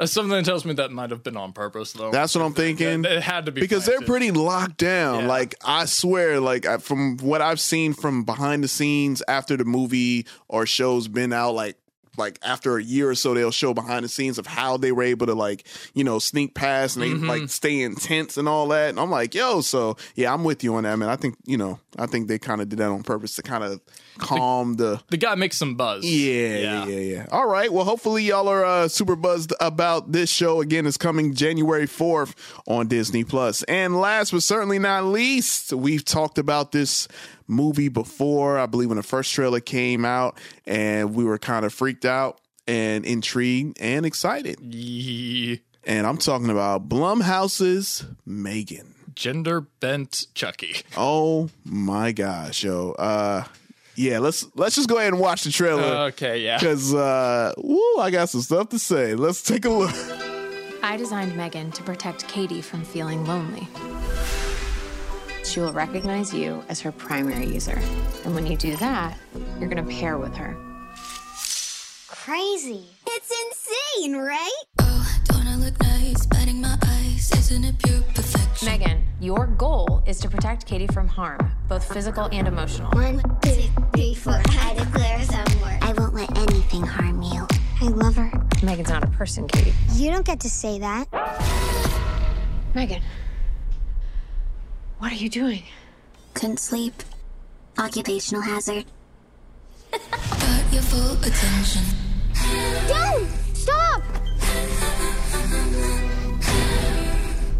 [0.00, 2.10] Uh, Something tells me that might have been on purpose, though.
[2.10, 3.04] That's what I'm thinking.
[3.04, 5.20] It, it had to be because they're pretty locked down.
[5.22, 5.28] Yeah.
[5.28, 9.64] Like I swear, like I, from what I've seen from behind the scenes after the
[9.64, 11.76] movie or show's been out, like
[12.16, 15.02] like after a year or so, they'll show behind the scenes of how they were
[15.02, 17.28] able to like you know sneak past and they Mhm.
[17.28, 18.90] like stay intense and all that.
[18.90, 21.08] And I'm like, yo, so yeah, I'm with you on that, man.
[21.08, 23.64] I think you know, I think they kind of did that on purpose to kind
[23.64, 23.80] of
[24.18, 26.04] calm the The guy makes some buzz.
[26.04, 27.26] yeah, yeah, yeah, yeah.
[27.32, 27.72] All right.
[27.72, 30.60] Well, hopefully y'all are uh, super buzzed about this show.
[30.60, 32.34] Again, it's coming January 4th
[32.66, 33.62] on Disney Plus.
[33.64, 37.08] And last but certainly not least, we've talked about this
[37.46, 38.58] movie before.
[38.58, 42.40] I believe when the first trailer came out, and we were kind of freaked out
[42.66, 44.58] and intrigued and excited.
[44.60, 45.56] Yeah.
[45.86, 48.94] And I'm talking about Blumhouse's Megan.
[49.14, 50.76] Gender bent Chucky.
[50.96, 52.92] Oh my gosh, yo.
[52.92, 53.44] Uh
[53.96, 55.82] yeah, let's let's just go ahead and watch the trailer.
[56.08, 56.58] Okay, yeah.
[56.58, 59.14] Because, uh, woo, I got some stuff to say.
[59.14, 59.94] Let's take a look.
[60.82, 63.68] I designed Megan to protect Katie from feeling lonely.
[65.44, 67.78] She will recognize you as her primary user.
[68.24, 69.16] And when you do that,
[69.60, 70.56] you're going to pair with her.
[72.08, 72.86] Crazy.
[73.06, 74.62] It's insane, right?
[74.80, 76.24] Oh, don't I look nice?
[76.26, 78.66] Batting my eyes, isn't it pure perfection?
[78.66, 81.38] Megan, your goal is to protect Katie from harm,
[81.68, 82.90] both physical and emotional.
[82.92, 83.62] One, two,
[83.94, 84.40] three, four.
[84.46, 85.78] I declare some war.
[85.82, 87.46] I won't let anything harm you.
[87.82, 88.32] I love her.
[88.62, 89.74] Megan's not a person, Katie.
[89.92, 91.06] You don't get to say that.
[92.74, 93.02] Megan,
[95.04, 95.62] what are you doing?
[96.32, 96.94] Couldn't sleep.
[97.78, 98.86] Occupational hazard.
[99.90, 101.82] Got your full attention.
[102.88, 103.28] Don't!
[103.52, 104.02] Stop!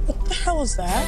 [0.07, 1.05] What the hell is that?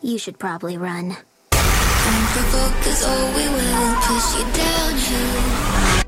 [0.00, 1.08] You should probably run.
[1.08, 2.72] Don't provoke,
[3.12, 6.04] oh, we will push you downhill.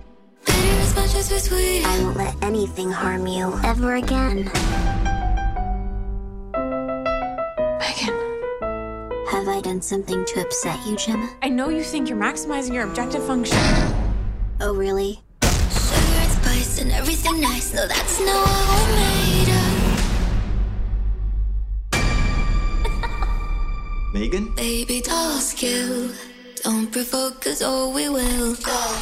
[0.47, 1.85] Bitter as much as we're sweet.
[1.85, 4.51] I won't let anything harm you ever again.
[7.83, 8.15] Megan,
[9.33, 11.29] Have I done something to upset you, Gemma?
[11.43, 13.59] I know you think you're maximizing your objective function.
[14.61, 15.21] Oh, really?
[15.43, 17.75] Sugar and spice and everything nice.
[17.75, 19.51] No, that's not what we're made
[24.15, 24.15] of.
[24.15, 24.55] Megan?
[24.55, 26.13] Baby doll skill.
[26.63, 28.97] Don't provoke, cause oh, we will go.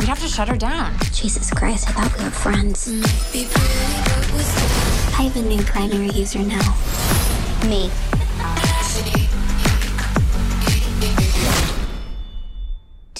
[0.00, 0.92] You'd have to shut her down.
[1.12, 2.88] Jesus Christ, I thought we were friends.
[2.88, 5.20] Might be pretty, but we're still.
[5.20, 6.74] I have a new primary user now.
[7.68, 7.90] Me.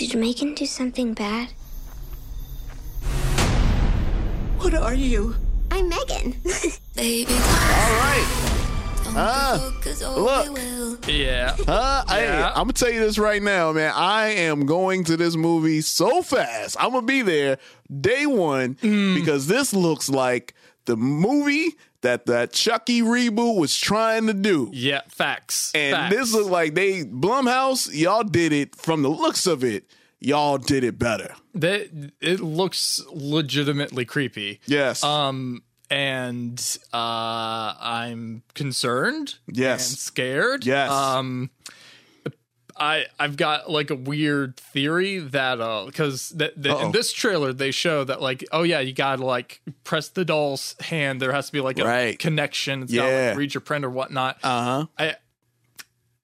[0.09, 1.51] Did Megan do something bad?
[4.59, 5.37] What are you?
[5.71, 6.35] I'm Megan.
[6.97, 8.55] Baby All right.
[9.83, 11.07] Cause we look.
[11.07, 11.55] Yeah.
[11.67, 12.49] Uh, hey, Yeah.
[12.55, 13.93] I'm gonna tell you this right now, man.
[13.95, 16.77] I am going to this movie so fast.
[16.81, 17.59] I'm gonna be there
[18.01, 19.15] day one Mm.
[19.15, 20.55] because this looks like
[20.87, 24.71] the movie that that Chucky reboot was trying to do.
[24.73, 25.71] Yeah, facts.
[25.75, 26.15] And facts.
[26.17, 29.85] this look like they Blumhouse, y'all did it from the looks of it.
[30.21, 31.35] Y'all did it better.
[31.55, 31.89] that
[32.21, 34.61] it looks legitimately creepy.
[34.67, 35.03] Yes.
[35.05, 39.37] Um and uh I'm concerned.
[39.47, 39.91] Yes.
[39.91, 40.67] And scared.
[40.67, 40.91] Yes.
[40.91, 41.51] Um
[42.81, 47.53] I I've got like a weird theory that uh because that that in this trailer
[47.53, 51.47] they show that like oh yeah you gotta like press the doll's hand there has
[51.47, 52.19] to be like a Right.
[52.19, 53.29] connection it's gotta Yeah.
[53.31, 54.87] like read your print or whatnot Uh huh.
[54.99, 55.17] I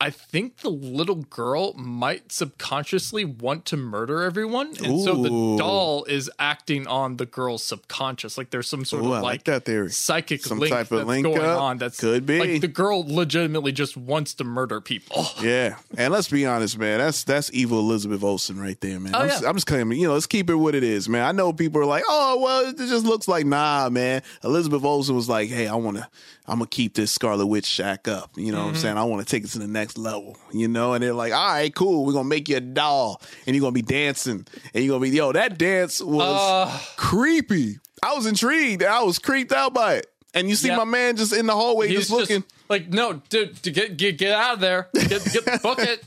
[0.05, 6.05] I think the little girl might subconsciously want to murder everyone, and so the doll
[6.05, 8.37] is acting on the girl's subconscious.
[8.37, 9.91] Like there's some sort Ooh, of like, like that theory.
[9.91, 11.61] psychic Some link type of link going up.
[11.61, 11.79] on.
[11.79, 12.39] That's Could be.
[12.39, 15.25] like the girl legitimately just wants to murder people.
[15.45, 16.99] Yeah, and let's be honest, man.
[16.99, 19.15] That's that's evil Elizabeth Olsen right there, man.
[19.15, 19.33] Oh, I'm, yeah.
[19.35, 21.25] just, I'm just claiming, you know, let's keep it what it is, man.
[21.25, 24.23] I know people are like, oh, well, it just looks like nah, man.
[24.43, 26.09] Elizabeth Olsen was like, hey, I want to,
[26.47, 28.31] I'm gonna keep this Scarlet Witch shack up.
[28.37, 28.79] You know what I'm Mhm.
[28.79, 28.97] saying?
[28.99, 30.37] I want to take it to the next level.
[30.53, 32.05] You know, and they're like, all right, cool.
[32.05, 35.17] We're gonna make you a doll, and you're gonna be dancing, and you're gonna be,
[35.17, 36.79] yo, that dance was Uh.
[36.97, 37.79] creepy.
[38.03, 38.83] I was intrigued.
[38.83, 40.07] I was creeped out by it.
[40.35, 40.77] And you see Yeah.
[40.79, 42.43] my man just in the hallway, He's just looking.
[42.69, 46.03] like, no, dude, to get get get out of there, get get book it.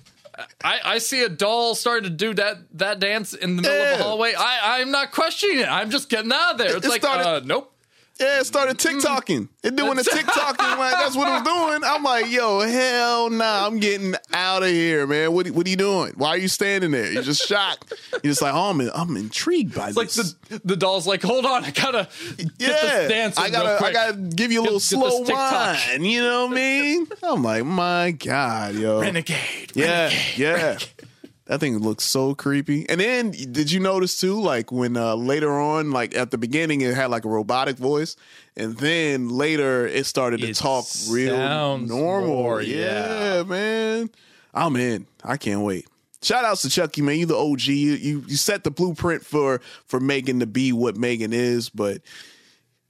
[0.64, 3.98] I, I see a doll starting to do that that dance in the middle of
[3.98, 4.34] the hallway.
[4.38, 5.68] I I'm not questioning it.
[5.68, 6.76] I'm just getting out of there.
[6.76, 7.74] It's It like, started- uh, nope.
[8.20, 9.48] Yeah, it started TikToking.
[9.64, 11.84] It doing the TikToking like that's what it was doing.
[11.84, 15.34] I'm like, yo, hell nah, I'm getting out of here, man.
[15.34, 16.14] What what are you doing?
[16.16, 17.12] Why are you standing there?
[17.12, 17.94] You're just shocked.
[18.12, 21.46] You're just like, oh, I'm I'm intrigued by It's like the the doll's like, hold
[21.46, 22.08] on, I gotta
[22.38, 23.38] get yeah, this dance.
[23.38, 26.04] I gotta I gotta give you a little get slow this wine.
[26.04, 27.08] You know what I mean?
[27.22, 29.74] I'm like, my God, yo, Renegade.
[29.76, 30.80] Yeah, yeah.
[31.48, 32.88] That thing looks so creepy.
[32.90, 36.82] And then did you notice too, like when uh, later on, like at the beginning,
[36.82, 38.16] it had like a robotic voice,
[38.58, 42.28] and then later it started to It talk real normal.
[42.28, 43.44] more, yeah, yeah.
[43.44, 44.10] man.
[44.54, 45.08] I'm in.
[45.24, 45.88] I can't wait.
[46.22, 47.18] Shout outs to Chucky, man.
[47.20, 47.62] You the OG.
[47.68, 52.02] You, you you set the blueprint for for Megan to be what Megan is, but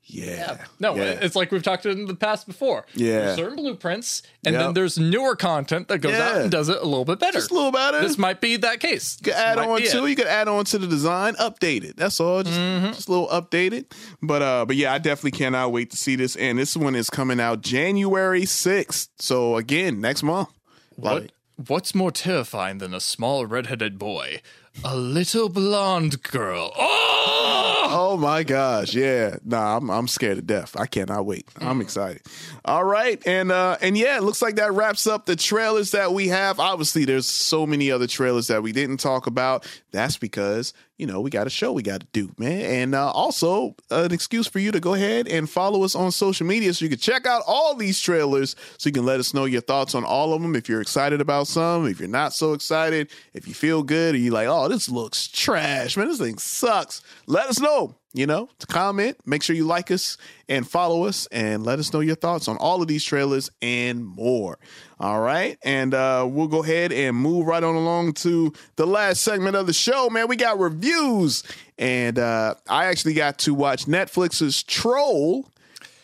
[0.10, 0.58] yeah.
[0.80, 1.04] No, yeah.
[1.22, 2.86] it's like we've talked in the past before.
[2.96, 3.20] Yeah.
[3.20, 4.62] There's certain blueprints, and Yep.
[4.64, 7.34] then there's newer content that goes out and does it a little bit better.
[7.40, 8.00] Just a little better.
[8.02, 9.18] This might be that case.
[9.20, 11.98] You could add on to you could add on to the design, update it.
[11.98, 12.42] That's all.
[12.44, 12.88] Just, Mm-hmm.
[12.88, 13.86] just a little updated.
[14.22, 16.36] But uh but yeah, I definitely cannot wait to see this.
[16.38, 19.10] And this one is coming out January 6th.
[19.20, 20.50] So again, next month.
[20.96, 21.32] What?
[21.68, 24.42] What's more terrifying than a small redheaded boy?
[24.84, 26.72] A little blonde girl.
[26.78, 27.77] Oh!
[27.90, 29.38] Oh my gosh, yeah.
[29.46, 30.76] Nah, I'm I'm scared to death.
[30.78, 31.48] I cannot wait.
[31.56, 31.68] Mm.
[31.68, 32.22] I'm excited.
[32.66, 36.14] All right, and uh and yeah, it looks like that wraps up the trailers that
[36.14, 36.60] we have.
[36.60, 39.66] Obviously, there's so many other trailers that we didn't talk about.
[39.92, 43.10] That's because you know we got a show we got to do, man, and uh,
[43.12, 46.84] also an excuse for you to go ahead and follow us on social media so
[46.84, 49.96] you can check out all these trailers, so you can let us know your thoughts
[49.96, 50.56] on all of them.
[50.56, 54.18] If you're excited about some, if you're not so excited, if you feel good, or
[54.18, 57.02] you like, oh, this looks trash, man, this thing sucks.
[57.28, 57.77] Let us know
[58.18, 59.18] you know, to comment.
[59.26, 60.18] Make sure you like us
[60.50, 64.04] and follow us and let us know your thoughts on all of these trailers and
[64.04, 64.58] more.
[65.00, 65.58] All right.
[65.64, 69.68] And uh, we'll go ahead and move right on along to the last segment of
[69.68, 70.28] the show, man.
[70.28, 71.44] We got reviews.
[71.78, 75.48] And uh, I actually got to watch Netflix's Troll.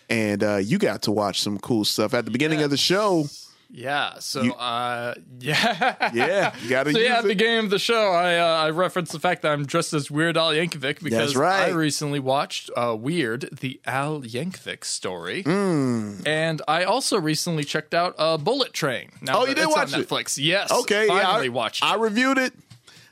[0.08, 3.26] And uh, you got to watch some cool stuff at the beginning of the show.
[3.76, 4.20] Yeah.
[4.20, 8.12] So, You- uh, yeah, Yeah, you gotta So yeah, at the game of the show,
[8.12, 11.70] I uh, I referenced the fact that I'm dressed as Weird Al Yankovic because right.
[11.70, 16.20] I recently watched uh, Weird, the Al Yankovic story, Hmm.
[16.26, 19.10] and I also recently checked out uh, Bullet Train.
[19.22, 20.08] Now Oh, you did watch on it?
[20.08, 20.38] Netflix?
[20.40, 20.72] Yes.
[20.72, 21.84] Okay, yeah, finally I, watched.
[21.84, 22.54] I reviewed it.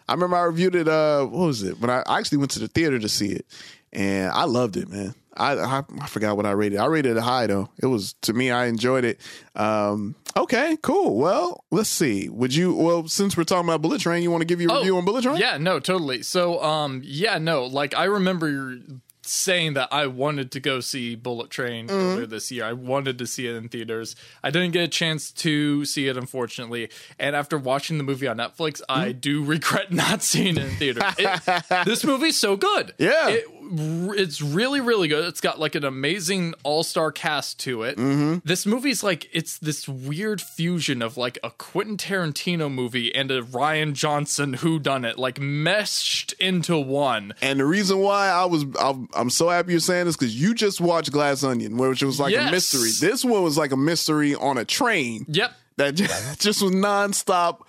[0.07, 0.87] I remember I reviewed it.
[0.87, 1.79] Uh, what was it?
[1.79, 3.45] When I, I actually went to the theater to see it,
[3.91, 5.15] and I loved it, man.
[5.41, 6.79] I, I I forgot what I rated.
[6.79, 7.69] I rated it high though.
[7.81, 8.51] It was to me.
[8.51, 9.19] I enjoyed it.
[9.55, 11.17] Um, okay, cool.
[11.17, 12.29] Well, let's see.
[12.29, 12.73] Would you?
[12.75, 15.23] Well, since we're talking about Bullet Train, you want to give your review on Bullet
[15.23, 15.35] Train?
[15.35, 16.21] Oh, Yeah, no, totally.
[16.23, 18.77] So, um, yeah, no, like I remember
[19.23, 21.93] saying that I wanted to go see Bullet Train Mm-hmm.
[21.93, 22.65] earlier this year.
[22.65, 24.15] I wanted to see it in theaters.
[24.43, 26.89] I didn't get a chance to see it, unfortunately.
[27.19, 29.19] And after watching the movie on Netflix, I Mm-hmm.
[29.19, 31.03] do regret not seeing it in theaters.
[31.19, 32.93] It- this movie's so good.
[32.97, 33.29] Yeah.
[33.29, 35.25] It, it's really, really good.
[35.25, 37.97] It's got like an amazing all star cast to it.
[37.97, 38.39] Mm-hmm.
[38.43, 43.41] This movie's like, it's this weird fusion of like a Quentin Tarantino movie and a
[43.41, 47.33] Rian Johnson who done it, like meshed into one.
[47.41, 50.53] And the reason why I was I'm, I'm so happy you're saying this because you
[50.53, 52.49] just watched Glass Onion, which was like Yes.
[52.49, 52.89] a mystery.
[52.99, 55.25] This one was like a mystery on a train.
[55.29, 55.51] Yep.
[55.77, 57.61] That just, just was nonstop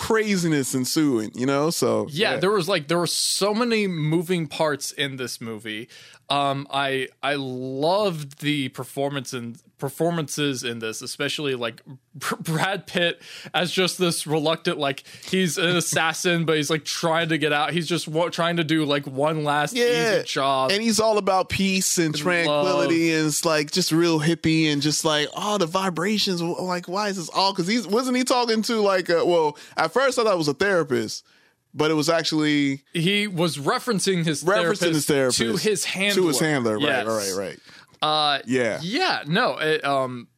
[0.00, 1.30] craziness ensuing.
[1.34, 5.40] You know, so yeah, there was like there were so many moving parts in this
[5.40, 5.88] movie.
[6.30, 11.82] Um, I I loved the performance and performances in this, especially like
[12.14, 13.20] Brad Pitt
[13.52, 17.72] as just this reluctant, like he's an assassin, but he's like trying to get out.
[17.72, 20.70] He's just trying to do like one last easy job.
[20.70, 25.04] And he's all about peace and tranquility, and it's like just real hippie and just
[25.04, 26.40] like all the vibrations.
[26.42, 27.52] Like, why is this all?
[27.52, 30.48] Because he's wasn't he talking to like, a, well, at first I thought it was
[30.48, 31.24] a therapist,
[31.72, 36.22] but it was actually he was referencing his referencing therapist his therapist to his handler.
[36.22, 36.74] to his handler.
[36.74, 37.06] Right, Yes.
[37.06, 37.58] right, right.
[38.02, 38.78] Uh, Yeah.
[38.82, 40.28] yeah, no, it, um,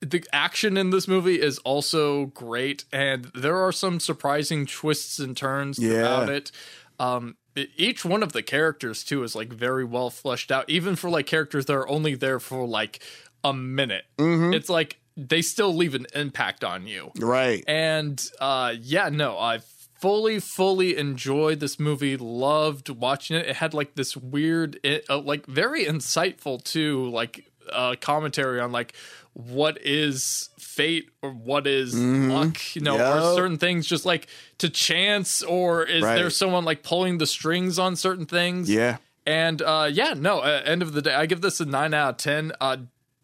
[0.00, 5.36] the action in this movie is also great, and there are some surprising twists and
[5.36, 5.90] turns Yeah.
[5.92, 6.52] throughout it.
[6.98, 7.36] Um,
[7.76, 11.26] each one of the characters too is like very well fleshed out, even for like
[11.26, 13.02] characters that are only there for like
[13.44, 14.04] a minute.
[14.18, 14.54] Mhm.
[14.54, 17.10] It's like they still leave an impact on you.
[17.18, 17.64] Right.
[17.66, 19.58] And uh yeah, no, I
[20.00, 22.16] fully fully enjoyed this movie.
[22.16, 23.46] Loved watching it.
[23.46, 28.72] It had like this weird it, uh, like very insightful too like uh commentary on
[28.72, 28.94] like
[29.34, 32.30] what is fate or what is Mhm.
[32.32, 33.14] luck, you know, Yep.
[33.16, 34.26] or certain things just like
[34.58, 36.14] to chance or is Right.
[36.16, 38.70] there someone like pulling the strings on certain things?
[38.70, 38.96] Yeah.
[39.26, 42.10] And uh yeah, no, uh, end of the day, I give this a 9 out
[42.10, 42.52] of 10.
[42.60, 42.76] Uh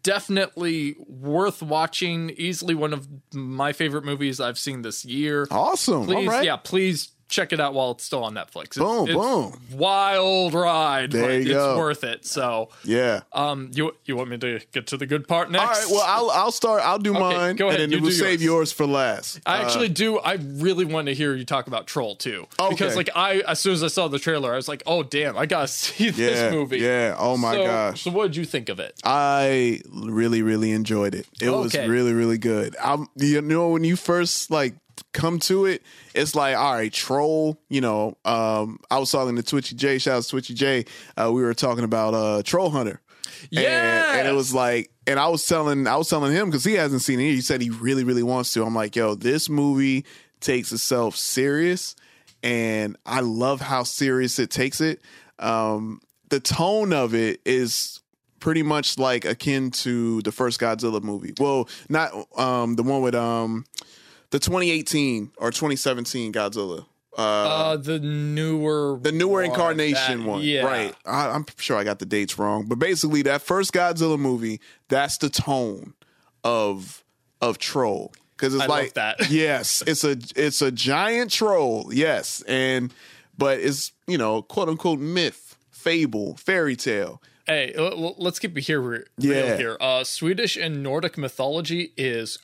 [0.04, 2.30] definitely worth watching.
[2.36, 5.48] Easily one of my favorite movies I've seen this year.
[5.50, 6.06] Awesome.
[6.06, 6.44] Please, All right.
[6.44, 8.64] yeah, please check it out while it's still on Netflix.
[8.66, 9.60] It's, Boom, it's boom.
[9.72, 11.78] Wild ride, There but you it's go.
[11.78, 12.24] worth it.
[12.26, 13.20] So, Yeah.
[13.32, 15.62] um, you you want me to get to the good part next?
[15.64, 15.86] All right.
[15.90, 16.82] Well, I'll I'll start.
[16.84, 19.40] I'll do Okay, mine, go ahead, and you then we'll save yours for last.
[19.46, 20.18] I Uh, actually do.
[20.18, 22.70] I really want to hear you talk about Troll too, Okay.
[22.70, 25.36] because like I, as soon as I saw the trailer, I was like, "Oh damn,
[25.36, 27.14] I gotta see this Yeah, movie." yeah.
[27.18, 28.02] Oh, my So- gosh.
[28.02, 28.94] So what did you think of it?
[29.04, 31.26] I really, really enjoyed it.
[31.40, 32.76] It was really, really good.
[32.82, 34.74] I'm, you know, when you first like
[35.24, 35.82] come to it,
[36.14, 37.58] it's like, all right, troll.
[37.70, 39.98] You know, um, I was talking to Twitchy J.
[39.98, 40.84] Shout out to Twitchy J.
[41.16, 43.00] Uh, we were talking about uh, Troll Hunter.
[44.10, 46.74] and, and it was like, and I was telling, I was telling him because he
[46.74, 47.24] hasn't seen it.
[47.24, 48.64] He said he really, really wants to.
[48.64, 50.04] I'm like, yo, this movie
[50.40, 51.96] takes itself serious,
[52.42, 55.00] and I love how serious it takes it.
[55.38, 58.00] Um, the tone of it is
[58.40, 61.32] pretty much like akin to the first Godzilla movie.
[61.38, 63.64] Well, not um the one with um
[64.34, 66.86] the 2018 or 2017 Godzilla.
[67.16, 70.62] Uh, Uh, the newer, the newer one, incarnation that- one, yeah.
[70.64, 70.94] right?
[71.06, 75.18] I, I'm sure I got the dates wrong, but basically that first Godzilla movie, that's
[75.18, 75.94] the tone
[76.42, 77.04] of
[77.40, 79.16] of troll because it's I like that.
[79.30, 82.92] yes, it's a it's a giant troll, yes, and
[83.38, 87.22] but it's you know quote unquote myth, fable, fairy tale.
[87.46, 87.74] Hey,
[88.18, 89.56] let's keep it here re- Yeah.
[89.56, 89.76] here.
[89.78, 92.38] Uh, Swedish and Nordic mythology is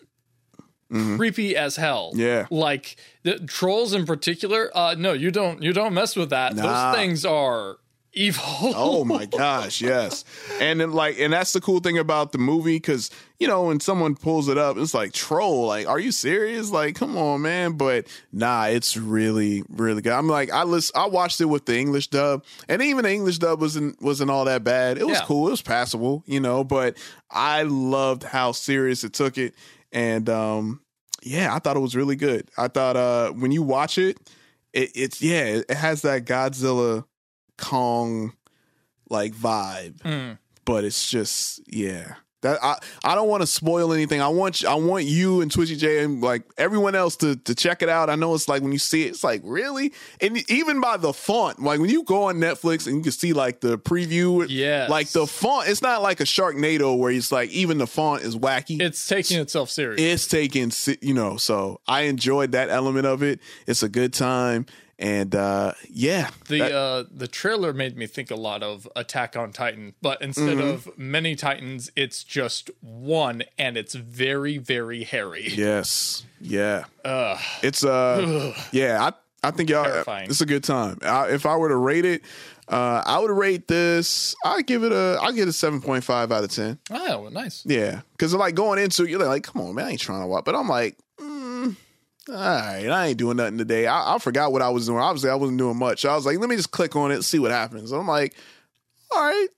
[0.90, 2.10] creepy as hell.
[2.12, 2.20] Mm-hmm.
[2.20, 2.46] Yeah.
[2.50, 4.70] like the trolls in particular.
[4.74, 5.62] Uh, no, you don't.
[5.62, 6.54] You don't mess with that.
[6.56, 6.92] Nah.
[6.92, 7.76] Those things are
[8.12, 8.42] evil.
[8.74, 10.24] oh my gosh, yes.
[10.60, 13.78] And then like and that's the cool thing about the movie cuz you know when
[13.78, 16.70] someone pulls it up it's like troll like are you serious?
[16.72, 20.12] Like come on man, but nah, it's really really good.
[20.12, 23.38] I'm like I listen I watched it with the English dub and even the English
[23.38, 24.98] dub wasn't wasn't all that bad.
[24.98, 25.24] It was Yeah.
[25.26, 26.96] cool, it was passable, you know, but
[27.30, 29.54] I loved how serious it took it
[29.92, 30.80] and um
[31.22, 32.48] yeah, I thought it was really good.
[32.56, 34.18] I thought uh when you watch it
[34.72, 37.04] it, it's yeah, it has that Godzilla
[37.58, 38.32] Kong
[39.08, 40.38] like vibe, Mm.
[40.64, 42.14] but it's just yeah.
[42.42, 44.22] That I, I don't want to spoil anything.
[44.22, 47.54] I want you- I want you and Twitchy J and like everyone else to to
[47.54, 48.08] check it out.
[48.08, 51.12] I know it's like when you see it, it's like really, and even by the
[51.12, 54.86] font, like when you go on Netflix and you can see like the preview, yeah,
[54.88, 55.68] like the font.
[55.68, 58.80] It's not like a Sharknado where it's like even the font is wacky.
[58.80, 60.00] It's taking itself serious.
[60.00, 60.72] It's taking,
[61.02, 63.40] you know, so I enjoyed that element of it.
[63.66, 64.64] It's a good time.
[65.00, 66.28] And uh yeah.
[66.48, 70.20] The that- uh the trailer made me think a lot of Attack on Titan, but
[70.20, 70.74] instead Mhm.
[70.74, 75.48] of many Titans, it's just one, and it's very very hairy.
[75.54, 76.24] Yes.
[76.38, 76.84] Yeah.
[77.04, 77.38] Ugh.
[77.62, 79.12] It's uh yeah, I
[79.48, 80.28] I think y'all Terrifying.
[80.28, 80.98] it's a good time.
[81.02, 82.20] I, if I were to rate it,
[82.68, 86.44] uh I would rate this I'd give it a I'd give it a 7.5 out
[86.44, 86.78] of 10.
[86.90, 87.62] Oh, nice.
[87.64, 88.02] Yeah.
[88.18, 90.44] Cuz like going into it, you're like, come on, man, I ain't trying to watch.
[90.44, 90.98] But I'm like,
[92.30, 93.86] all right, I ain't doing nothing today.
[93.86, 94.98] I, I forgot what I was doing.
[94.98, 96.04] Obviously, I wasn't doing much.
[96.04, 97.92] I was like, let me just click on it, see what happens.
[97.92, 98.34] I'm like,
[99.10, 99.48] all right,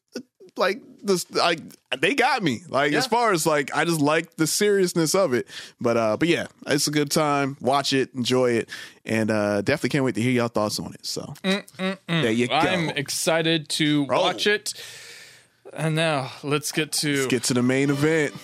[0.56, 1.60] like this, like
[1.98, 2.62] they got me.
[2.68, 5.46] Like as far as like, I just like the seriousness of it.
[5.80, 7.56] But uh, but yeah, it's a good time.
[7.60, 8.68] Watch it, enjoy it,
[9.04, 11.06] and uh, definitely can't wait to hear y'all thoughts on it.
[11.06, 11.98] So Mm-mm-mm.
[12.06, 12.54] there you go.
[12.54, 14.74] I'm excited to watch it.
[15.74, 18.34] And now let's get to Let's get to the main event.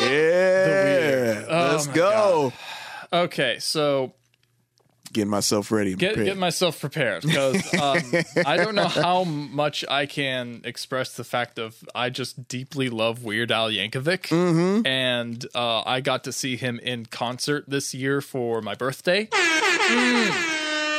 [0.00, 2.52] Yeah, Oh let's go.
[3.12, 4.12] Okay, so
[5.12, 5.90] Getting myself ready.
[5.90, 6.26] and get prepared.
[6.26, 7.98] get myself prepared because um,
[8.46, 13.22] I don't know how much I can express the fact of I just deeply love
[13.22, 14.86] Weird Al Yankovic, Mm-hmm.
[14.86, 19.28] and uh, I got to see him in concert this year for my birthday.
[19.82, 20.28] Mm,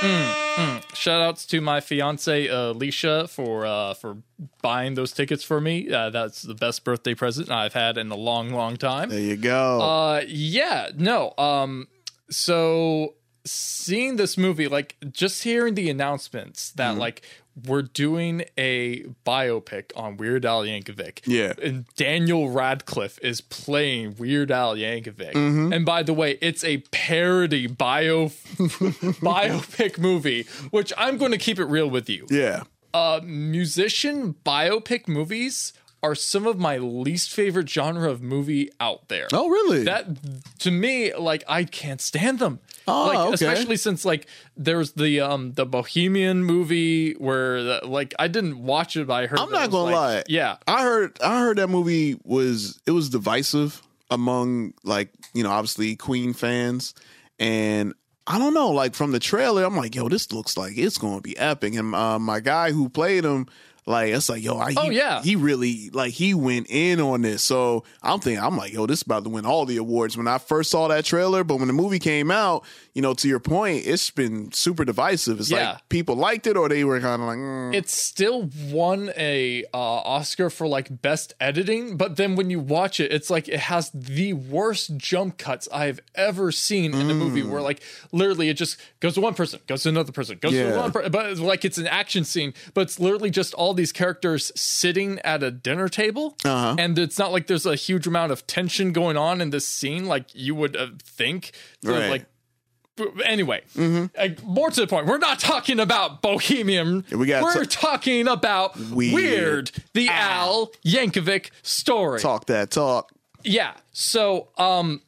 [0.01, 0.95] mm, mm.
[0.95, 4.17] Shout outs to my fiance Alicia for uh, for
[4.61, 5.89] buying those tickets for me.
[5.89, 9.09] Uh, that's the best birthday present I've had in a long, long time.
[9.09, 9.79] There you go.
[9.81, 11.33] Uh, yeah, no.
[11.37, 11.87] Um,
[12.33, 13.15] so
[13.45, 16.99] seeing this movie, like just hearing the announcements that Mhm.
[16.99, 17.21] like
[17.67, 21.19] we're doing a biopic on Weird Al Yankovic.
[21.25, 21.53] Yeah.
[21.61, 25.33] And Daniel Radcliffe is playing Weird Al Yankovic.
[25.33, 25.75] Mhm.
[25.75, 28.27] And by the way, it's a parody bio
[29.21, 32.25] biopic movie, which I'm going to keep it real with you.
[32.29, 32.63] Yeah.
[32.93, 35.73] Uh musician biopic movies
[36.03, 39.27] are some of my least favorite genre of movie out there.
[39.31, 39.83] Oh, really?
[39.85, 40.05] That
[40.59, 42.59] to me, like I can't stand them.
[42.85, 43.33] Oh, like, okay.
[43.33, 44.27] especially since like
[44.57, 49.27] there's the um the Bohemian movie where the, like I didn't watch it, but I
[49.27, 49.39] heard.
[49.39, 50.23] I'm not gonna like- lie.
[50.27, 53.81] Yeah, I heard I heard that movie was it was divisive
[54.11, 56.93] among like you know obviously Queen fans,
[57.39, 57.93] and
[58.27, 61.21] I don't know like from the trailer I'm like yo this looks like it's gonna
[61.21, 63.47] be epic, and uh, my guy who played him.
[63.85, 65.21] Like it's like yo, I, he, Oh, yeah.
[65.21, 67.43] he really like he went in on this.
[67.43, 70.17] So I'm thinking I'm like yo, this is about to win all the awards.
[70.17, 72.63] When I first saw that trailer, but when the movie came out,
[72.93, 75.39] you know, to your point, it's been super divisive.
[75.39, 75.71] It's Yeah.
[75.73, 77.73] like people liked it or they were kind of like, mm.
[77.75, 82.99] it still won a uh, Oscar for like best editing, but then when you watch
[82.99, 87.43] it, it's like it has the worst jump cuts I've ever seen in a movie.
[87.43, 87.81] Where like
[88.11, 91.11] literally it just goes to one person, goes to another person, goes to one person,
[91.11, 95.43] but like it's an action scene, but it's literally just all these characters sitting at
[95.43, 96.75] a dinner table, Uh-huh.
[96.79, 100.05] and it's not like there's a huge amount of tension going on in this scene,
[100.05, 101.51] like you would uh, think.
[101.83, 102.09] So, Right.
[102.09, 102.25] Like
[103.25, 107.03] anyway, uh, more to the point, we're not talking about Bohemian.
[107.11, 109.13] we gotta we're ta- talking about Weird.
[109.13, 112.19] Weird, the Al Yankovic story.
[112.19, 113.11] talk that talk.
[113.43, 113.73] Yeah.
[113.93, 115.01] So, um,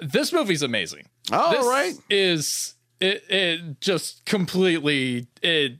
[0.00, 1.06] this movie's amazing.
[1.30, 1.94] All this right.
[2.10, 3.22] Is it?
[3.28, 5.78] It just completely it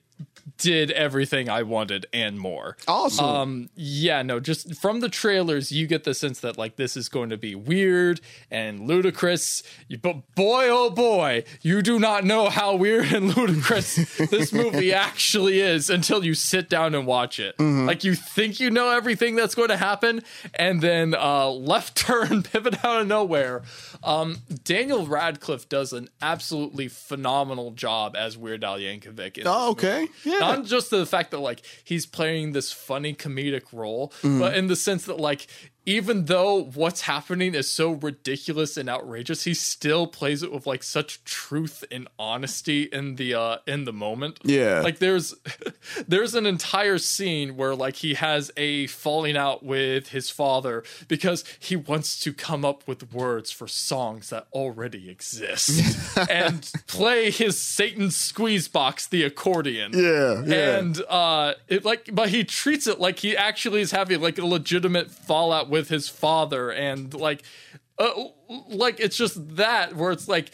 [0.62, 2.76] did everything I wanted and more.
[2.86, 3.24] Awesome.
[3.24, 7.08] Um, yeah, no, just from the trailers, you get the sense that like this is
[7.08, 9.64] going to be weird and ludicrous.
[10.00, 15.60] But boy, oh boy, you do not know how weird and ludicrous this movie actually
[15.60, 17.58] is until you sit down and watch it.
[17.58, 20.22] Like you think you know everything that's going to happen,
[20.54, 23.62] and then uh, left turn, pivot out of nowhere.
[24.04, 29.42] Um, Daniel Radcliffe does an absolutely phenomenal job as Weird Al Yankovic.
[29.44, 30.02] Oh, okay.
[30.02, 30.12] movie.
[30.24, 30.38] Yeah.
[30.38, 34.66] Not just to the fact that like he's playing this funny comedic role, but in
[34.68, 35.46] the sense that like
[35.84, 40.82] even though what's happening is so ridiculous and outrageous, he still plays it with like
[40.82, 44.38] such truth and honesty in the uh in the moment.
[44.44, 44.80] Yeah.
[44.80, 45.34] Like there's
[46.06, 51.44] there's an entire scene where like he has a falling out with his father because
[51.58, 57.60] he wants to come up with words for songs that already exist and play his
[57.60, 59.90] Satan squeeze box the accordion.
[59.94, 60.78] Yeah, yeah.
[60.78, 64.46] And uh it like but he treats it like he actually is having like a
[64.46, 67.42] legitimate fallout with his father and like
[67.98, 68.10] uh,
[68.68, 70.50] like it's just that where it's like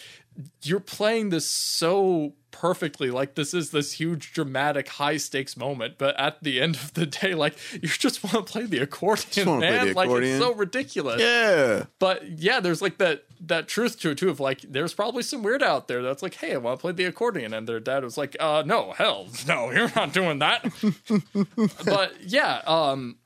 [0.62, 6.18] you're playing this so perfectly like this is this huge dramatic high stakes moment but
[6.18, 9.88] at the end of the day like you just want to play the accordion man
[9.88, 10.36] the like accordion.
[10.36, 11.84] it's so ridiculous Yeah.
[12.00, 15.42] but yeah there's like that that truth to it too of like there's probably some
[15.44, 18.02] weird out there that's like hey i want to play the accordion and their dad
[18.02, 20.64] was like uh no hell no you're not doing that
[21.84, 23.16] but yeah um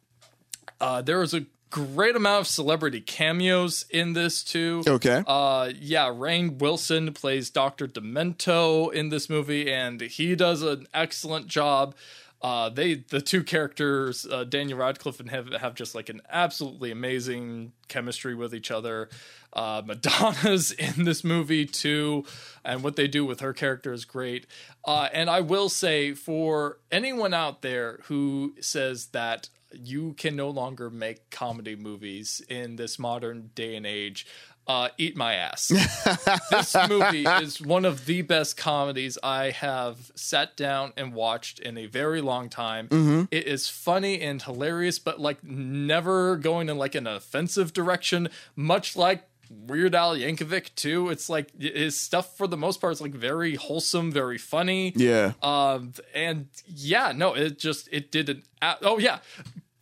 [0.80, 4.84] uh there was a great amount of celebrity cameos in this too.
[4.86, 5.24] Okay.
[5.26, 11.46] uh yeah Rainn Wilson plays dr demento in this movie and he does an excellent
[11.48, 11.94] job.
[12.42, 16.90] Uh they the two characters uh, daniel radcliffe and have have just like an absolutely
[16.90, 19.08] amazing chemistry with each other.
[19.54, 22.24] Uh madonna's in this movie too
[22.66, 24.46] and what they do with her character is great.
[24.84, 30.50] Uh and i will say for anyone out there who says that you can no
[30.50, 34.26] longer make comedy movies in this modern day and age.
[34.64, 35.68] Uh, eat my ass.
[36.50, 41.76] this movie is one of the best comedies I have sat down and watched in
[41.76, 42.86] a very long time.
[42.88, 43.26] Mhm.
[43.32, 48.94] It is funny and hilarious, but like never going in like an offensive direction, much
[48.96, 51.10] like Weird Al Yankovic too.
[51.10, 54.92] It's like his stuff for the most part is like very wholesome, very funny.
[54.94, 55.32] Yeah.
[55.42, 58.42] Um, and yeah, no, it just it did an.
[58.62, 59.18] a- Oh yeah,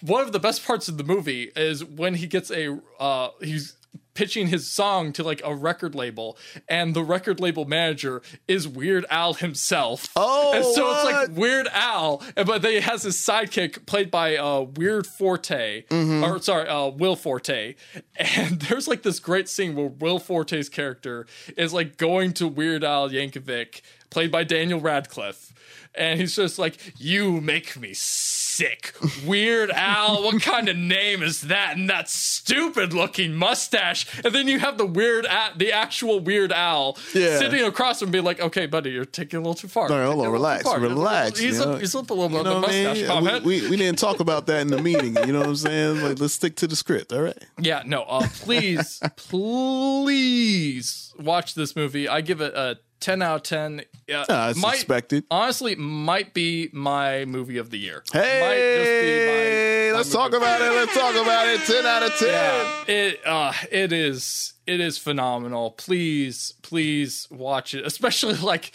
[0.01, 3.75] one of the best parts of the movie is when he gets a uh he's
[4.13, 6.37] pitching his song to like a record label
[6.69, 10.09] and the record label manager is Weird Al himself.
[10.17, 11.39] Oh, and so it's like?
[11.39, 16.23] Weird Al, but they has his sidekick played by uh Weird Forte, Mhm.
[16.29, 17.77] or sorry, uh Will Forte.
[18.17, 21.27] And there's like this great scene where Will Forte's character
[21.57, 23.81] is like going to Weird Al Yankovic
[24.11, 25.53] played by Daniel Radcliffe.
[25.95, 28.95] And he's just like, You make me sick.
[29.27, 31.77] Weird Al, what kind of name is that?
[31.77, 34.07] And that stupid looking mustache.
[34.25, 37.39] And then you have the weird, a- the actual Weird Al Yeah.
[37.39, 39.89] sitting across from being like, Okay, buddy, you're taking a little too far.
[39.89, 40.79] No, You're hold taking on, a little relax, too far.
[40.79, 41.39] You're a little- relax.
[41.41, 41.73] He's, you know?
[41.73, 43.07] up, he's up a little bit You know the what I mean?
[43.09, 43.43] mustache.
[43.45, 45.17] We, we, we didn't talk about that in the meeting.
[45.27, 46.03] You know what I'm saying?
[46.03, 47.13] Like, let's stick to the script.
[47.13, 47.39] All right.
[47.59, 52.09] Yeah, no, uh, please, please watch this movie.
[52.09, 53.81] I give it a 10 out of 10.
[54.13, 55.25] Uh, Ah, it's expected.
[55.31, 58.03] Honestly, might be my movie of the year.
[58.13, 60.71] Hey, let's talk about it.
[60.73, 61.61] Let's talk about it.
[61.61, 62.29] 10 out of 10.
[62.29, 65.73] Yeah, it uh, it is it is phenomenal.
[65.73, 67.85] Please, please watch it.
[67.87, 68.73] Especially like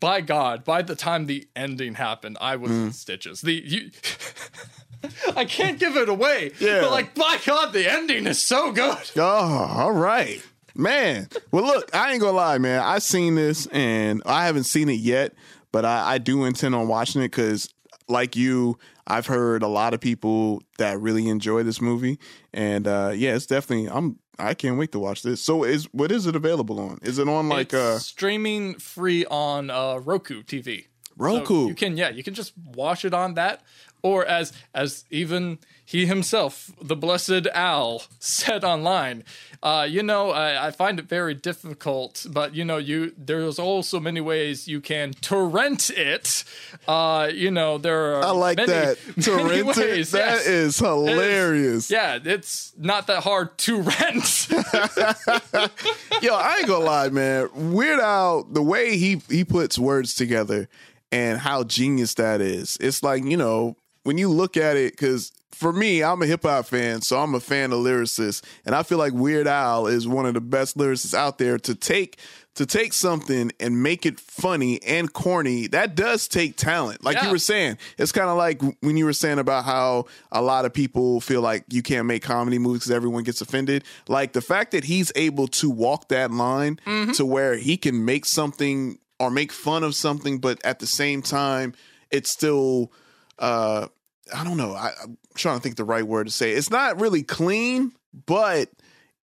[0.00, 2.86] by God, by the time the ending happened, I was Mm.
[2.86, 3.40] in stitches.
[3.40, 3.90] The you
[5.36, 6.52] I can't give it away.
[6.60, 6.82] Yeah.
[6.82, 8.98] But like by God, the ending is so good.
[9.16, 10.42] Oh, all right.
[10.80, 11.28] Man.
[11.50, 12.80] Well, look, I ain't gonna lie, man.
[12.82, 15.34] I've seen this and I haven't seen it yet,
[15.72, 17.72] but I, I do intend on watching it because,
[18.08, 22.18] like you, I've heard a lot of people that really enjoy this movie.
[22.54, 25.42] And uh yeah, it's definitely I'm I can't wait to watch this.
[25.42, 26.98] So is what is it available on?
[27.02, 30.86] Is it on like it's uh streaming free on uh, Roku TV.
[31.16, 31.64] Roku?
[31.64, 33.62] So you can yeah, you can just watch it on that,
[34.02, 35.58] or as as even
[35.90, 39.24] he himself, the blessed Al, said online.
[39.60, 43.98] Uh, you know, I, I find it very difficult, but you know, you there's also
[43.98, 46.44] many ways you can torrent it.
[46.86, 48.98] Uh, you know, there are I like many, that.
[49.20, 49.66] Torrent it?
[49.66, 50.12] ways.
[50.12, 50.46] That yes.
[50.46, 51.90] is hilarious.
[51.90, 54.48] It is- yeah, it's not that hard to rent.
[56.22, 57.48] Yo, I ain't gonna lie, man.
[57.72, 60.68] Weird Al, the way he he puts words together
[61.10, 62.78] and how genius that is.
[62.80, 66.44] It's like you know when you look at it, because for me, I'm a hip
[66.44, 70.08] hop fan, so I'm a fan of lyricists, and I feel like Weird Al is
[70.08, 72.18] one of the best lyricists out there to take
[72.54, 75.66] to take something and make it funny and corny.
[75.66, 77.76] That does take talent, like you were saying.
[77.98, 81.42] It's kind of like when you were saying about how a lot of people feel
[81.42, 83.84] like you can't make comedy movies because everyone gets offended.
[84.08, 86.80] Like the fact that he's able to walk that line
[87.14, 91.20] to where he can make something or make fun of something, but at the same
[91.22, 91.74] time,
[92.10, 92.90] it's still,
[93.38, 93.86] uh,
[94.34, 94.72] I don't know.
[94.74, 94.92] I,
[95.30, 96.52] I'm trying to think the right word to say.
[96.52, 97.92] It's not really clean,
[98.26, 98.68] but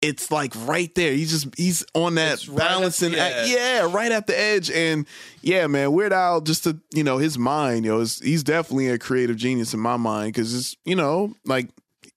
[0.01, 1.11] it's like right there.
[1.13, 4.69] He's just he's on that right at balancing the Yeah, right at the edge.
[4.71, 5.05] And
[5.41, 8.97] yeah, man, Weird Al, just to you know, his mind, yo, is he's definitely a
[8.99, 11.69] creative genius in my mind because it's you know like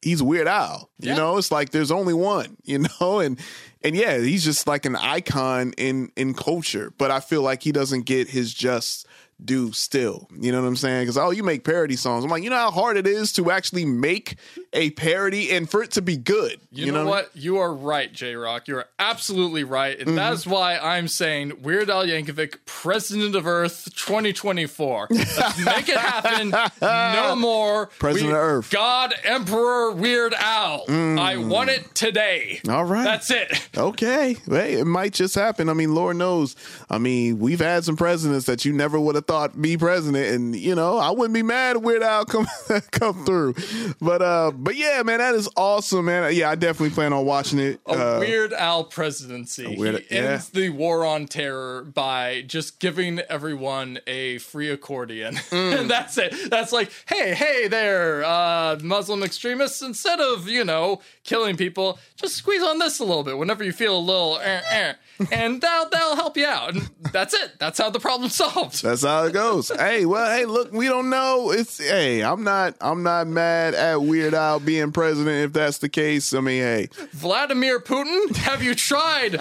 [0.03, 0.91] he's Weird Al.
[1.01, 1.17] You Yeah.
[1.17, 2.57] know, it's like there's only one.
[2.65, 3.39] You know, and
[3.83, 6.93] and yeah, he's just like an icon in in culture.
[6.99, 9.07] But I feel like he doesn't get his just
[9.45, 10.29] due still.
[10.39, 11.03] You know what I'm saying?
[11.03, 12.25] Because oh, you make parody songs.
[12.25, 14.37] I'm like, you know how hard it is to actually make
[14.73, 16.61] a parody and for it to be good.
[16.71, 17.31] You, know, what?
[17.35, 18.69] You are right, J Rock.
[18.69, 19.99] You are absolutely right.
[19.99, 20.17] And Mm-hmm.
[20.17, 25.09] that's why I'm saying Weird Al Yankovic, President of Earth 2024.
[25.11, 26.51] Let's make it happen.
[26.81, 27.87] No more.
[27.99, 28.71] President of Earth.
[28.71, 28.73] Mm.
[28.73, 30.85] God Emperor Weird Al.
[30.89, 32.61] I want it today.
[32.69, 33.05] All right.
[33.05, 33.69] That's it.
[33.77, 34.37] Okay.
[34.47, 35.69] Hey, it might just happen.
[35.69, 36.55] I mean, Lord knows.
[36.91, 40.55] I mean, we've had some presidents that you never would have thought be president, and
[40.57, 42.47] you know, I wouldn't be mad if Weird Al come
[42.91, 43.55] come through.
[44.01, 46.33] But uh, but yeah, man, that is awesome, man.
[46.35, 47.81] Yeah, I definitely plan on watching it.
[47.87, 49.77] A Uh, Weird Al presidency.
[49.77, 50.23] Weird- he yeah.
[50.33, 55.37] ends the war on terror by just giving everyone a free accordion.
[55.51, 55.81] Mm.
[55.81, 56.49] and that's it.
[56.51, 62.37] That's like, hey, hey there, uh, Muslim extremists, instead of, you know, killing people, just
[62.37, 64.93] squeeze on this a little bit whenever you feel a little eh, eh,
[65.33, 66.75] and that'll, that'll help you out.
[66.75, 67.59] And that's it.
[67.59, 68.83] That's how the problem solved.
[68.83, 69.71] That's how it goes.
[69.77, 71.51] hey, well, hey, look, we don't know.
[71.51, 75.89] It's hey, I'm not I'm not mad at Weird Al being president if that's the
[75.89, 76.35] case.
[76.35, 79.41] I mean, hey, Vladimir Putin, have you tried?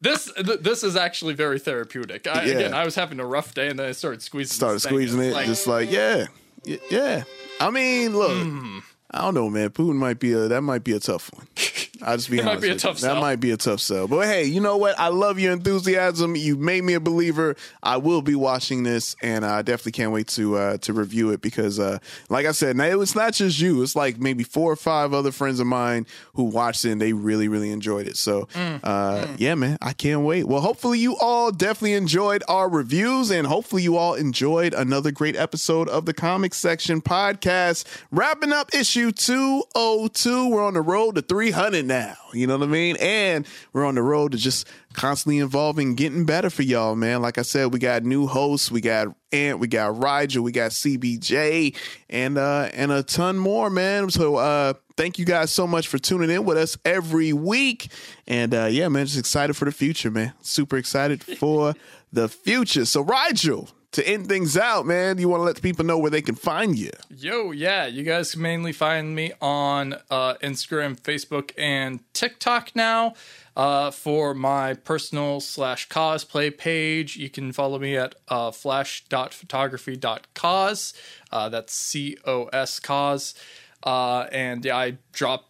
[0.00, 2.26] This th- this is actually very therapeutic.
[2.26, 2.52] I, Yeah.
[2.54, 4.54] Again, I was having a rough day, and then I started squeezing.
[4.54, 6.26] started squeezing it, just like yeah,
[6.66, 7.24] Y- yeah.
[7.60, 8.78] I mean, look, Hmm.
[9.10, 9.70] I don't know, man.
[9.70, 11.46] Putin might be a that might be a tough one.
[12.02, 12.78] I'll just be It might honest be a you.
[12.78, 14.06] tough That might be a tough sell.
[14.08, 14.98] But hey, you know what?
[14.98, 16.36] I love your enthusiasm.
[16.36, 17.56] You made me a believer.
[17.82, 21.40] I will be watching this, and I definitely can't wait to uh, to review it
[21.40, 21.98] because, uh,
[22.28, 23.82] like I said, now it's not just you.
[23.82, 27.12] It's like maybe four or five other friends of mine who watched it and they
[27.12, 28.16] really really enjoyed it.
[28.16, 28.80] So, Mm.
[28.82, 30.44] uh, yeah, man, I can't wait.
[30.46, 35.36] Well, hopefully you all definitely enjoyed our reviews, and hopefully you all enjoyed another great
[35.36, 37.84] episode of the Comic Section podcast.
[38.10, 40.48] Wrapping up issue two oh two.
[40.48, 42.14] We're on the road to three hundred now.
[42.32, 42.96] You know what I mean?
[43.00, 47.20] And we're on the road to just constantly evolving, getting better for y'all, man.
[47.20, 50.70] Like I said, we got new hosts, we got Ant, we got Rigel, we got
[50.70, 51.74] CBJ,
[52.08, 54.10] and uh and a ton more, man.
[54.10, 57.90] So uh thank you guys so much for tuning in with us every week.
[58.28, 60.34] And uh yeah, man, just excited for the future, man.
[60.42, 61.74] Super excited for
[62.12, 62.84] the future.
[62.84, 66.22] So Rigel, to end things out, man, you want to let people know where they
[66.22, 66.90] can find you.
[67.08, 73.14] Yo, yeah, you guys can mainly find me on uh, Instagram, Facebook, and TikTok now.
[73.56, 80.94] Uh, for my personal slash cosplay page, you can follow me at uh, flash.photography.cos.
[81.32, 83.34] Uh, that's C O S cos.
[83.82, 85.48] Uh, and yeah, I drop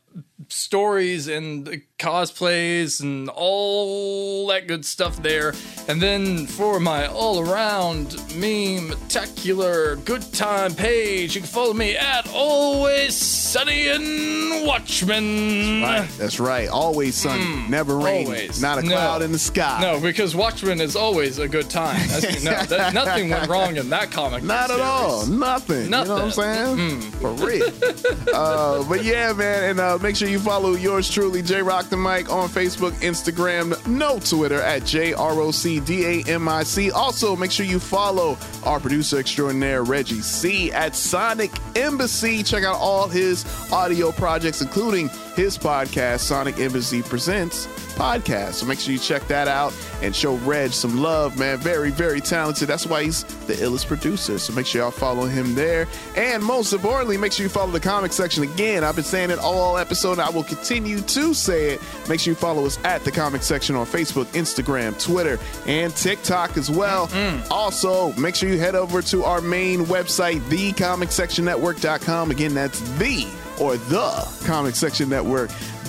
[0.49, 5.53] stories and cosplays and all that good stuff there.
[5.89, 11.97] And then for my all around meme spectacular good time page, you can follow me
[11.97, 15.81] at Always Sunny in Watchmen.
[15.81, 16.19] That's right.
[16.19, 16.69] That's right.
[16.69, 18.61] Always sunny, Mm, never rain, always.
[18.61, 18.89] not a No.
[18.95, 19.79] cloud in the sky.
[19.81, 22.07] No, because Watchmen is always a good time.
[22.09, 24.43] That's, no, that, nothing went wrong in that comic.
[24.43, 25.27] Not at all.
[25.27, 25.91] Nothing.
[25.91, 26.09] Nothing.
[26.11, 27.01] You know what I'm saying?
[27.13, 27.69] For real.
[28.35, 29.71] uh, but yeah, man.
[29.71, 33.87] And uh, make sure you follow yours truly, J Rock the Mic, on Facebook, Instagram,
[33.87, 36.91] no Twitter at J R O C D A M I C.
[36.91, 42.43] Also, make sure you follow our producer extraordinaire, Reggie C, at Sonic Embassy.
[42.43, 47.67] Check out all his audio projects, including his podcast, Sonic Embassy Presents
[47.99, 48.55] Podcast.
[48.55, 51.59] So make sure you check that out and show Reg some love, man.
[51.59, 52.69] Very, very talented.
[52.69, 54.39] That's why he's the illest producer.
[54.39, 55.89] So make sure y'all follow him there.
[56.17, 58.85] And most importantly, make sure you follow the comic section again.
[58.85, 61.81] I've been saying it all episode, and I will continue to say it.
[62.09, 66.57] Make sure you follow us at the comic section on Facebook, Instagram, Twitter, and TikTok
[66.57, 67.11] as well.
[67.51, 72.31] Also, make sure you head over to our main website, thecomicsectionnetwork.com.
[72.31, 73.27] Again, that's the
[73.59, 75.09] or the comic section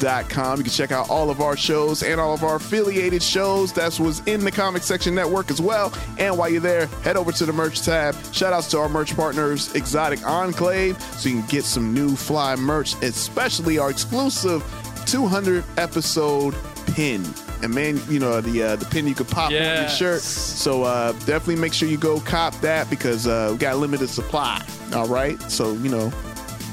[0.02, 0.58] network.com.
[0.58, 3.74] You can check out all of our shows and all of our affiliated shows.
[3.74, 5.94] That's what's in the comic section network as well.
[6.18, 8.16] And while you're there, head over to the merch tab.
[8.32, 12.56] Shout outs to our merch partners, Exotic Enclave, so you can get some new fly
[12.56, 14.64] merch, especially our exclusive
[15.06, 16.56] 200 episode
[16.88, 17.24] pin.
[17.62, 19.52] And man, you know the uh, the pin you could pop on
[19.82, 20.22] your shirt.
[20.22, 24.64] So uh, definitely make sure you go cop that because uh, we got limited supply.
[24.94, 26.10] All right, so you know,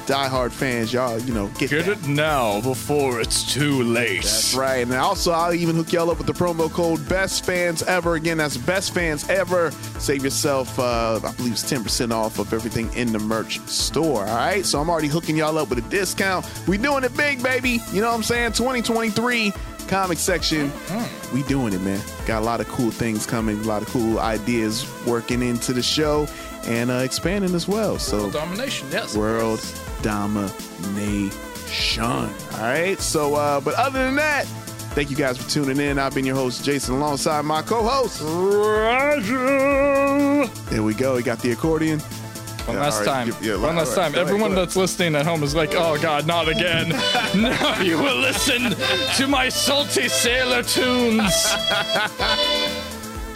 [0.07, 4.23] diehard fans, y'all, you know, get, Get it now before it's too late.
[4.23, 4.83] That's right.
[4.83, 8.15] And also, I'll even hook y'all up with the promo code Best Fans Ever.
[8.15, 9.70] Again, that's Best Fans Ever.
[9.99, 14.24] Save yourself, uh, I believe it's 10% off of everything in the merch store.
[14.27, 14.65] All right.
[14.65, 16.47] So I'm already hooking y'all up with a discount.
[16.66, 17.81] We doing it big, baby.
[17.93, 18.53] You know what I'm saying?
[18.53, 19.53] 2023
[19.89, 20.73] comic section.
[21.33, 22.01] We doing it, man.
[22.27, 25.83] Got a lot of cool things coming, a lot of cool ideas working into the
[25.83, 26.27] show
[26.65, 27.99] and uh, expanding as well.
[27.99, 29.16] So Domination, yes.
[29.16, 29.61] world
[30.02, 31.32] domination.
[32.05, 32.28] All
[32.60, 32.98] right.
[33.01, 34.44] So, uh, but other than that,
[34.94, 35.98] thank you guys for tuning in.
[35.98, 39.36] I've been your host, Jason, alongside my co-host, Roger.
[40.70, 41.16] There we go.
[41.16, 42.01] He got the accordion.
[42.01, 43.32] One Yeah, last all time.
[43.40, 44.12] Yeah, One last right.
[44.12, 44.14] time.
[44.20, 44.59] Everyone ahead.
[44.66, 46.89] that's listening at home is like, oh God, not again.
[47.36, 48.74] now you will listen
[49.16, 51.32] to my salty sailor tunes.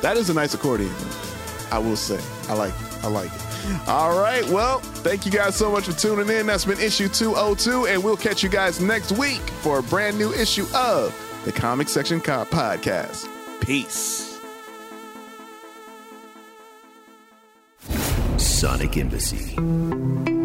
[0.00, 0.90] That is a nice accordion.
[1.70, 2.18] I will say.
[2.48, 2.89] I like it.
[3.02, 3.88] I like it.
[3.88, 4.46] All right.
[4.48, 6.46] Well, thank you guys so much for tuning in.
[6.46, 10.32] That's been issue 202, and we'll catch you guys next week for a brand new
[10.32, 11.14] issue of
[11.44, 13.26] the Comic Section Cop Podcast.
[13.60, 14.38] Peace.
[18.36, 20.39] Sonic Embassy.